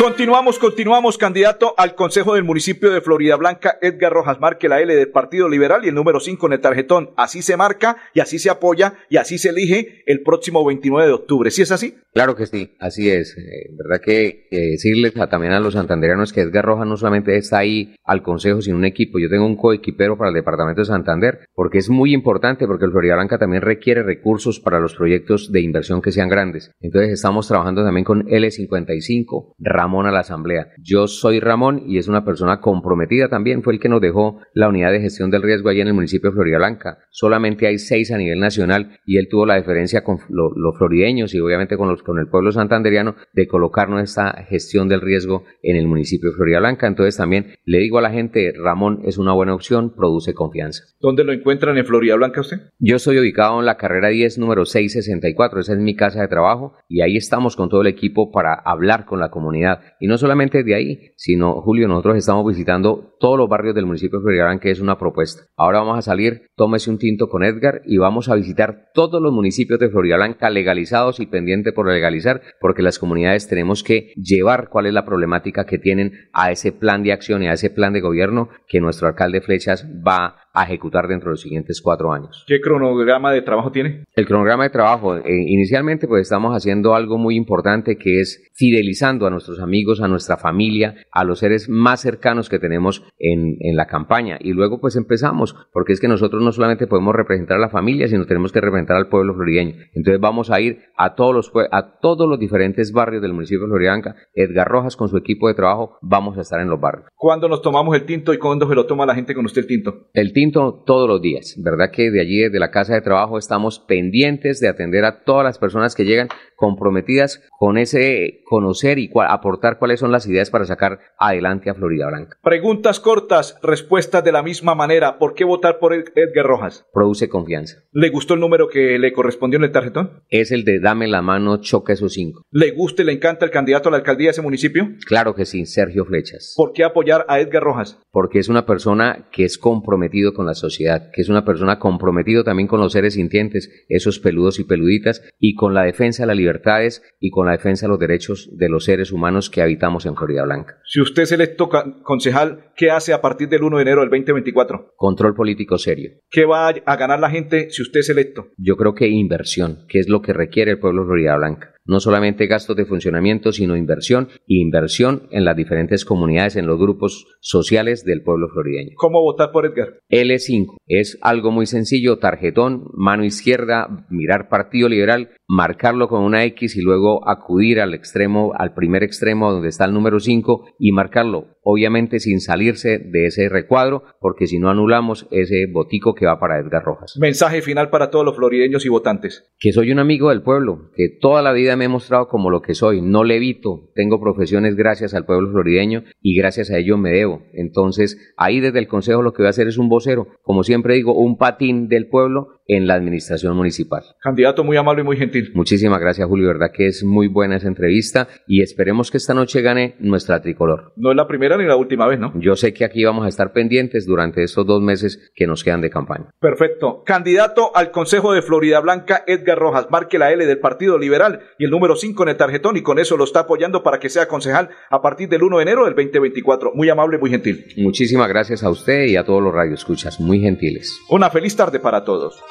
Continuamos, 0.00 0.58
continuamos, 0.58 1.18
candidato 1.18 1.74
al 1.76 1.94
Consejo 1.94 2.34
del 2.34 2.42
Municipio 2.42 2.90
de 2.90 3.02
Florida 3.02 3.36
Blanca, 3.36 3.76
Edgar 3.82 4.10
Rojas 4.14 4.40
Marque, 4.40 4.66
la 4.66 4.80
L 4.80 4.94
del 4.96 5.10
Partido 5.10 5.46
Liberal 5.46 5.84
y 5.84 5.88
el 5.88 5.94
número 5.94 6.20
5 6.20 6.46
en 6.46 6.52
el 6.54 6.60
tarjetón. 6.60 7.10
Así 7.18 7.42
se 7.42 7.58
marca 7.58 7.98
y 8.14 8.20
así 8.20 8.38
se 8.38 8.48
apoya 8.48 8.94
y 9.10 9.18
así 9.18 9.36
se 9.36 9.50
elige 9.50 10.02
el 10.06 10.22
próximo 10.22 10.64
29 10.64 11.06
de 11.06 11.12
octubre. 11.12 11.50
¿Sí 11.50 11.60
es 11.60 11.70
así? 11.70 11.96
Claro 12.14 12.34
que 12.34 12.46
sí, 12.46 12.74
así 12.80 13.10
es. 13.10 13.36
Eh, 13.36 13.70
verdad 13.76 14.02
que, 14.02 14.46
que 14.50 14.56
decirles 14.70 15.14
a- 15.18 15.28
también 15.28 15.52
a 15.52 15.60
los 15.60 15.74
santanderianos 15.74 16.32
que 16.32 16.40
Edgar 16.40 16.64
Rojas 16.64 16.86
no 16.86 16.96
solamente 16.96 17.36
está 17.36 17.58
ahí 17.58 17.94
al 18.02 18.22
consejo, 18.22 18.62
sino 18.62 18.78
un 18.78 18.86
equipo. 18.86 19.18
Yo 19.18 19.28
tengo 19.28 19.44
un 19.44 19.56
coequipero 19.56 20.16
para 20.16 20.30
el 20.30 20.34
departamento 20.34 20.80
de 20.80 20.86
Santander, 20.86 21.40
porque 21.54 21.76
es 21.76 21.90
muy 21.90 22.14
importante, 22.14 22.66
porque 22.66 22.86
el 22.86 22.90
Florida 22.92 23.16
Blanca 23.16 23.36
también 23.38 23.60
requiere 23.62 24.02
recursos 24.02 24.60
para 24.60 24.80
los 24.80 24.94
proyectos 24.94 25.52
de 25.52 25.60
inversión 25.60 26.00
que 26.00 26.10
sean 26.10 26.30
grandes. 26.30 26.72
Entonces 26.80 27.12
estamos 27.12 27.46
trabajando 27.46 27.84
también 27.84 28.04
con 28.06 28.24
L55, 28.26 29.52
Ramón 29.58 29.89
Ramón 29.90 30.06
a 30.06 30.12
la 30.12 30.20
asamblea. 30.20 30.68
Yo 30.80 31.08
soy 31.08 31.40
Ramón 31.40 31.82
y 31.84 31.98
es 31.98 32.06
una 32.06 32.24
persona 32.24 32.60
comprometida 32.60 33.28
también. 33.28 33.64
Fue 33.64 33.72
el 33.72 33.80
que 33.80 33.88
nos 33.88 34.00
dejó 34.00 34.38
la 34.54 34.68
unidad 34.68 34.92
de 34.92 35.00
gestión 35.00 35.32
del 35.32 35.42
riesgo 35.42 35.68
allá 35.68 35.82
en 35.82 35.88
el 35.88 35.94
municipio 35.94 36.30
de 36.30 36.34
Florida 36.34 36.58
Blanca. 36.58 36.98
Solamente 37.10 37.66
hay 37.66 37.78
seis 37.78 38.12
a 38.12 38.16
nivel 38.16 38.38
nacional 38.38 39.00
y 39.04 39.18
él 39.18 39.26
tuvo 39.28 39.46
la 39.46 39.56
diferencia 39.56 40.04
con 40.04 40.18
los 40.28 40.78
florideños 40.78 41.34
y 41.34 41.40
obviamente 41.40 41.76
con, 41.76 41.88
los, 41.88 42.04
con 42.04 42.20
el 42.20 42.28
pueblo 42.28 42.52
santanderiano 42.52 43.16
de 43.32 43.48
colocarnos 43.48 44.00
esta 44.00 44.44
gestión 44.48 44.88
del 44.88 45.00
riesgo 45.00 45.42
en 45.64 45.74
el 45.74 45.88
municipio 45.88 46.30
de 46.30 46.36
Florida 46.36 46.60
Blanca. 46.60 46.86
Entonces 46.86 47.16
también 47.16 47.54
le 47.64 47.78
digo 47.78 47.98
a 47.98 48.02
la 48.02 48.10
gente, 48.10 48.52
Ramón 48.56 49.00
es 49.04 49.18
una 49.18 49.32
buena 49.32 49.56
opción, 49.56 49.92
produce 49.96 50.34
confianza. 50.34 50.84
¿Dónde 51.00 51.24
lo 51.24 51.32
encuentran 51.32 51.76
en 51.78 51.84
Florida 51.84 52.14
Blanca 52.14 52.42
usted? 52.42 52.58
Yo 52.78 52.94
estoy 52.94 53.18
ubicado 53.18 53.58
en 53.58 53.66
la 53.66 53.76
carrera 53.76 54.06
10, 54.06 54.38
número 54.38 54.64
664. 54.66 55.58
Esa 55.58 55.72
es 55.72 55.80
mi 55.80 55.96
casa 55.96 56.20
de 56.20 56.28
trabajo 56.28 56.74
y 56.88 57.00
ahí 57.00 57.16
estamos 57.16 57.56
con 57.56 57.68
todo 57.68 57.80
el 57.80 57.88
equipo 57.88 58.30
para 58.30 58.54
hablar 58.54 59.04
con 59.04 59.18
la 59.18 59.30
comunidad. 59.30 59.79
Y 59.98 60.06
no 60.06 60.18
solamente 60.18 60.62
de 60.62 60.74
ahí, 60.74 61.12
sino, 61.16 61.60
Julio, 61.62 61.88
nosotros 61.88 62.16
estamos 62.16 62.46
visitando 62.46 63.16
todos 63.18 63.38
los 63.38 63.48
barrios 63.48 63.74
del 63.74 63.86
municipio 63.86 64.18
de 64.18 64.24
Florida 64.24 64.44
Blanca, 64.44 64.62
que 64.62 64.70
es 64.70 64.80
una 64.80 64.98
propuesta. 64.98 65.42
Ahora 65.56 65.80
vamos 65.80 65.98
a 65.98 66.02
salir, 66.02 66.48
tómese 66.56 66.90
un 66.90 66.98
tinto 66.98 67.28
con 67.28 67.44
Edgar 67.44 67.82
y 67.84 67.98
vamos 67.98 68.28
a 68.28 68.34
visitar 68.34 68.90
todos 68.94 69.20
los 69.20 69.32
municipios 69.32 69.78
de 69.78 69.90
Florida 69.90 70.16
Blanca 70.16 70.50
legalizados 70.50 71.20
y 71.20 71.26
pendientes 71.26 71.72
por 71.72 71.88
legalizar, 71.88 72.42
porque 72.60 72.82
las 72.82 72.98
comunidades 72.98 73.48
tenemos 73.48 73.82
que 73.82 74.12
llevar 74.16 74.68
cuál 74.68 74.86
es 74.86 74.92
la 74.92 75.04
problemática 75.04 75.66
que 75.66 75.78
tienen 75.78 76.12
a 76.32 76.50
ese 76.50 76.72
plan 76.72 77.02
de 77.02 77.12
acción 77.12 77.42
y 77.42 77.48
a 77.48 77.52
ese 77.52 77.70
plan 77.70 77.92
de 77.92 78.00
gobierno 78.00 78.48
que 78.66 78.80
nuestro 78.80 79.08
alcalde 79.08 79.40
Flechas 79.40 79.86
va 80.06 80.36
a 80.52 80.64
ejecutar 80.64 81.06
dentro 81.08 81.30
de 81.30 81.34
los 81.34 81.40
siguientes 81.40 81.80
cuatro 81.80 82.12
años. 82.12 82.44
¿Qué 82.46 82.60
cronograma 82.60 83.32
de 83.32 83.42
trabajo 83.42 83.70
tiene? 83.70 84.04
El 84.14 84.26
cronograma 84.26 84.64
de 84.64 84.70
trabajo, 84.70 85.16
eh, 85.16 85.22
inicialmente 85.26 86.08
pues 86.08 86.22
estamos 86.22 86.54
haciendo 86.54 86.94
algo 86.94 87.18
muy 87.18 87.36
importante 87.36 87.96
que 87.96 88.20
es 88.20 88.50
fidelizando 88.54 89.26
a 89.26 89.30
nuestros 89.30 89.60
amigos, 89.60 90.00
a 90.00 90.08
nuestra 90.08 90.36
familia, 90.36 90.96
a 91.12 91.24
los 91.24 91.38
seres 91.38 91.68
más 91.68 92.00
cercanos 92.00 92.48
que 92.48 92.58
tenemos 92.58 93.02
en, 93.18 93.56
en 93.60 93.76
la 93.76 93.86
campaña. 93.86 94.38
Y 94.40 94.52
luego 94.52 94.80
pues 94.80 94.96
empezamos, 94.96 95.56
porque 95.72 95.92
es 95.92 96.00
que 96.00 96.08
nosotros 96.08 96.42
no 96.42 96.52
solamente 96.52 96.86
podemos 96.86 97.14
representar 97.14 97.56
a 97.56 97.60
la 97.60 97.68
familia, 97.70 98.08
sino 98.08 98.26
tenemos 98.26 98.52
que 98.52 98.60
representar 98.60 98.96
al 98.96 99.08
pueblo 99.08 99.34
florideño. 99.34 99.76
Entonces 99.94 100.20
vamos 100.20 100.50
a 100.50 100.60
ir 100.60 100.80
a 100.96 101.14
todos 101.14 101.34
los, 101.34 101.52
a 101.70 101.98
todos 102.00 102.28
los 102.28 102.38
diferentes 102.38 102.92
barrios 102.92 103.22
del 103.22 103.32
municipio 103.32 103.62
de 103.62 103.70
Floridanca. 103.70 104.16
Edgar 104.34 104.68
Rojas 104.68 104.96
con 104.96 105.08
su 105.08 105.16
equipo 105.16 105.48
de 105.48 105.54
trabajo 105.54 105.98
vamos 106.02 106.36
a 106.36 106.42
estar 106.42 106.60
en 106.60 106.68
los 106.68 106.80
barrios. 106.80 107.08
¿Cuándo 107.14 107.48
nos 107.48 107.62
tomamos 107.62 107.94
el 107.94 108.04
tinto 108.04 108.32
y 108.34 108.38
cuándo 108.38 108.68
se 108.68 108.74
lo 108.74 108.86
toma 108.86 109.06
la 109.06 109.14
gente 109.14 109.34
con 109.34 109.44
usted 109.44 109.62
el 109.62 109.68
tinto? 109.68 110.08
El 110.12 110.32
tinto 110.32 110.49
todos 110.52 111.08
los 111.08 111.20
días, 111.20 111.54
¿verdad? 111.58 111.90
Que 111.90 112.10
de 112.10 112.20
allí, 112.20 112.48
de 112.48 112.58
la 112.58 112.70
casa 112.70 112.94
de 112.94 113.00
trabajo, 113.00 113.38
estamos 113.38 113.78
pendientes 113.78 114.60
de 114.60 114.68
atender 114.68 115.04
a 115.04 115.22
todas 115.24 115.44
las 115.44 115.58
personas 115.58 115.94
que 115.94 116.04
llegan 116.04 116.28
comprometidas 116.60 117.42
con 117.58 117.78
ese 117.78 118.42
conocer 118.44 118.98
y 118.98 119.10
aportar 119.28 119.78
cuáles 119.78 119.98
son 119.98 120.12
las 120.12 120.26
ideas 120.26 120.50
para 120.50 120.66
sacar 120.66 121.00
adelante 121.18 121.70
a 121.70 121.74
Florida 121.74 122.06
Blanca. 122.08 122.36
Preguntas 122.42 123.00
cortas, 123.00 123.56
respuestas 123.62 124.22
de 124.22 124.32
la 124.32 124.42
misma 124.42 124.74
manera. 124.74 125.18
¿Por 125.18 125.34
qué 125.34 125.44
votar 125.44 125.78
por 125.78 125.94
Edgar 125.94 126.46
Rojas? 126.46 126.86
Produce 126.92 127.30
confianza. 127.30 127.78
¿Le 127.92 128.10
gustó 128.10 128.34
el 128.34 128.40
número 128.40 128.68
que 128.68 128.98
le 128.98 129.12
correspondió 129.14 129.56
en 129.56 129.64
el 129.64 129.72
tarjetón? 129.72 130.22
Es 130.28 130.52
el 130.52 130.64
de 130.64 130.80
dame 130.80 131.08
la 131.08 131.22
mano, 131.22 131.62
choca 131.62 131.94
esos 131.94 132.12
cinco. 132.12 132.42
¿Le 132.50 132.72
gusta 132.72 133.02
y 133.02 133.06
le 133.06 133.12
encanta 133.12 133.46
el 133.46 133.50
candidato 133.50 133.88
a 133.88 133.92
la 133.92 133.98
alcaldía 133.98 134.26
de 134.26 134.32
ese 134.32 134.42
municipio? 134.42 134.90
Claro 135.06 135.34
que 135.34 135.46
sí, 135.46 135.64
Sergio 135.64 136.04
Flechas. 136.04 136.52
¿Por 136.56 136.72
qué 136.72 136.84
apoyar 136.84 137.24
a 137.28 137.40
Edgar 137.40 137.62
Rojas? 137.62 137.98
Porque 138.10 138.38
es 138.38 138.50
una 138.50 138.66
persona 138.66 139.28
que 139.32 139.44
es 139.44 139.56
comprometido 139.56 140.29
con 140.32 140.46
la 140.46 140.54
sociedad, 140.54 141.10
que 141.12 141.22
es 141.22 141.28
una 141.28 141.44
persona 141.44 141.78
comprometido 141.78 142.44
también 142.44 142.66
con 142.66 142.80
los 142.80 142.92
seres 142.92 143.14
sintientes, 143.14 143.70
esos 143.88 144.18
peludos 144.18 144.58
y 144.58 144.64
peluditas, 144.64 145.22
y 145.38 145.54
con 145.54 145.74
la 145.74 145.84
defensa 145.84 146.22
de 146.22 146.28
la 146.28 146.34
libertades 146.34 147.02
y 147.20 147.30
con 147.30 147.46
la 147.46 147.52
defensa 147.52 147.86
de 147.86 147.90
los 147.90 147.98
derechos 147.98 148.48
de 148.56 148.68
los 148.68 148.84
seres 148.84 149.12
humanos 149.12 149.50
que 149.50 149.62
habitamos 149.62 150.06
en 150.06 150.16
Florida 150.16 150.44
Blanca. 150.44 150.78
Si 150.84 151.00
usted 151.00 151.22
es 151.22 151.32
electo 151.32 151.68
concejal, 152.02 152.72
¿qué 152.76 152.90
hace 152.90 153.12
a 153.12 153.20
partir 153.20 153.48
del 153.48 153.62
1 153.62 153.76
de 153.76 153.82
enero 153.82 154.00
del 154.00 154.10
2024? 154.10 154.94
Control 154.96 155.34
político 155.34 155.78
serio. 155.78 156.12
¿Qué 156.30 156.44
va 156.44 156.68
a 156.68 156.96
ganar 156.96 157.20
la 157.20 157.30
gente 157.30 157.70
si 157.70 157.82
usted 157.82 158.00
es 158.00 158.10
electo? 158.10 158.48
Yo 158.56 158.76
creo 158.76 158.94
que 158.94 159.08
inversión, 159.08 159.84
que 159.88 159.98
es 159.98 160.08
lo 160.08 160.22
que 160.22 160.32
requiere 160.32 160.72
el 160.72 160.78
pueblo 160.78 161.02
de 161.02 161.06
Florida 161.06 161.36
Blanca 161.36 161.74
no 161.90 161.98
solamente 161.98 162.46
gastos 162.46 162.76
de 162.76 162.84
funcionamiento, 162.84 163.50
sino 163.50 163.76
inversión 163.76 164.28
e 164.46 164.60
inversión 164.60 165.26
en 165.32 165.44
las 165.44 165.56
diferentes 165.56 166.04
comunidades, 166.04 166.54
en 166.54 166.68
los 166.68 166.78
grupos 166.78 167.26
sociales 167.40 168.04
del 168.04 168.22
pueblo 168.22 168.48
florideño. 168.48 168.92
¿Cómo 168.94 169.20
votar 169.20 169.50
por 169.50 169.66
Edgar? 169.66 169.98
L5 170.08 170.76
es 170.86 171.18
algo 171.20 171.50
muy 171.50 171.66
sencillo, 171.66 172.18
tarjetón, 172.18 172.84
mano 172.94 173.24
izquierda, 173.24 174.06
mirar 174.08 174.48
Partido 174.48 174.88
Liberal, 174.88 175.30
marcarlo 175.50 176.06
con 176.06 176.22
una 176.22 176.44
X 176.44 176.76
y 176.76 176.80
luego 176.80 177.28
acudir 177.28 177.80
al 177.80 177.92
extremo, 177.92 178.52
al 178.56 178.72
primer 178.72 179.02
extremo 179.02 179.50
donde 179.50 179.68
está 179.68 179.84
el 179.84 179.92
número 179.92 180.20
5 180.20 180.64
y 180.78 180.92
marcarlo, 180.92 181.56
obviamente 181.64 182.20
sin 182.20 182.40
salirse 182.40 182.98
de 182.98 183.26
ese 183.26 183.48
recuadro, 183.48 184.04
porque 184.20 184.46
si 184.46 184.60
no 184.60 184.70
anulamos 184.70 185.26
ese 185.32 185.66
botico 185.66 186.14
que 186.14 186.24
va 186.24 186.38
para 186.38 186.60
Edgar 186.60 186.84
Rojas. 186.84 187.16
Mensaje 187.18 187.62
final 187.62 187.90
para 187.90 188.10
todos 188.10 188.24
los 188.24 188.36
florideños 188.36 188.86
y 188.86 188.90
votantes. 188.90 189.50
Que 189.58 189.72
soy 189.72 189.90
un 189.90 189.98
amigo 189.98 190.28
del 190.28 190.42
pueblo, 190.42 190.92
que 190.94 191.08
toda 191.20 191.42
la 191.42 191.52
vida 191.52 191.74
me 191.74 191.86
he 191.86 191.88
mostrado 191.88 192.28
como 192.28 192.48
lo 192.50 192.62
que 192.62 192.74
soy, 192.74 193.02
no 193.02 193.24
levito, 193.24 193.90
tengo 193.96 194.20
profesiones 194.20 194.76
gracias 194.76 195.14
al 195.14 195.26
pueblo 195.26 195.50
florideño 195.50 196.04
y 196.22 196.38
gracias 196.38 196.70
a 196.70 196.78
ello 196.78 196.96
me 196.96 197.10
debo. 197.10 197.42
Entonces, 197.54 198.32
ahí 198.36 198.60
desde 198.60 198.78
el 198.78 198.86
Consejo 198.86 199.22
lo 199.22 199.32
que 199.32 199.42
voy 199.42 199.48
a 199.48 199.50
hacer 199.50 199.66
es 199.66 199.78
un 199.78 199.88
vocero, 199.88 200.28
como 200.42 200.62
siempre 200.62 200.94
digo, 200.94 201.12
un 201.12 201.38
patín 201.38 201.88
del 201.88 202.08
pueblo 202.08 202.59
en 202.70 202.86
la 202.86 202.94
administración 202.94 203.56
municipal. 203.56 204.04
Candidato 204.20 204.62
muy 204.62 204.76
amable 204.76 205.02
y 205.02 205.04
muy 205.04 205.16
gentil. 205.16 205.50
Muchísimas 205.54 206.00
gracias, 206.00 206.26
Julio. 206.28 206.48
Verdad 206.48 206.70
que 206.72 206.86
es 206.86 207.02
muy 207.02 207.26
buena 207.26 207.56
esa 207.56 207.68
entrevista 207.68 208.28
y 208.46 208.62
esperemos 208.62 209.10
que 209.10 209.16
esta 209.16 209.34
noche 209.34 209.60
gane 209.60 209.96
nuestra 209.98 210.40
tricolor. 210.40 210.92
No 210.96 211.10
es 211.10 211.16
la 211.16 211.26
primera 211.26 211.56
ni 211.56 211.64
la 211.64 211.76
última 211.76 212.06
vez, 212.06 212.20
¿no? 212.20 212.32
Yo 212.36 212.54
sé 212.54 212.72
que 212.72 212.84
aquí 212.84 213.04
vamos 213.04 213.24
a 213.24 213.28
estar 213.28 213.52
pendientes 213.52 214.06
durante 214.06 214.44
estos 214.44 214.66
dos 214.66 214.80
meses 214.80 215.32
que 215.34 215.46
nos 215.46 215.64
quedan 215.64 215.80
de 215.80 215.90
campaña. 215.90 216.30
Perfecto. 216.40 217.02
Candidato 217.04 217.74
al 217.74 217.90
Consejo 217.90 218.32
de 218.32 218.42
Florida 218.42 218.80
Blanca, 218.80 219.24
Edgar 219.26 219.58
Rojas. 219.58 219.88
Marque 219.90 220.18
la 220.18 220.32
L 220.32 220.46
del 220.46 220.60
Partido 220.60 220.96
Liberal 220.96 221.40
y 221.58 221.64
el 221.64 221.70
número 221.70 221.96
5 221.96 222.22
en 222.22 222.28
el 222.28 222.36
tarjetón 222.36 222.76
y 222.76 222.82
con 222.82 222.98
eso 222.98 223.16
lo 223.16 223.24
está 223.24 223.40
apoyando 223.40 223.82
para 223.82 223.98
que 223.98 224.08
sea 224.08 224.28
concejal 224.28 224.70
a 224.90 225.02
partir 225.02 225.28
del 225.28 225.42
1 225.42 225.56
de 225.56 225.62
enero 225.62 225.84
del 225.86 225.94
2024. 225.94 226.72
Muy 226.74 226.88
amable, 226.88 227.18
muy 227.18 227.30
gentil. 227.30 227.66
Muchísimas 227.76 228.28
gracias 228.28 228.62
a 228.62 228.70
usted 228.70 229.06
y 229.06 229.16
a 229.16 229.24
todos 229.24 229.42
los 229.42 229.52
radioescuchas. 229.52 230.20
Muy 230.20 230.40
gentiles. 230.40 231.00
Una 231.08 231.30
feliz 231.30 231.56
tarde 231.56 231.80
para 231.80 232.04
todos. 232.04 232.40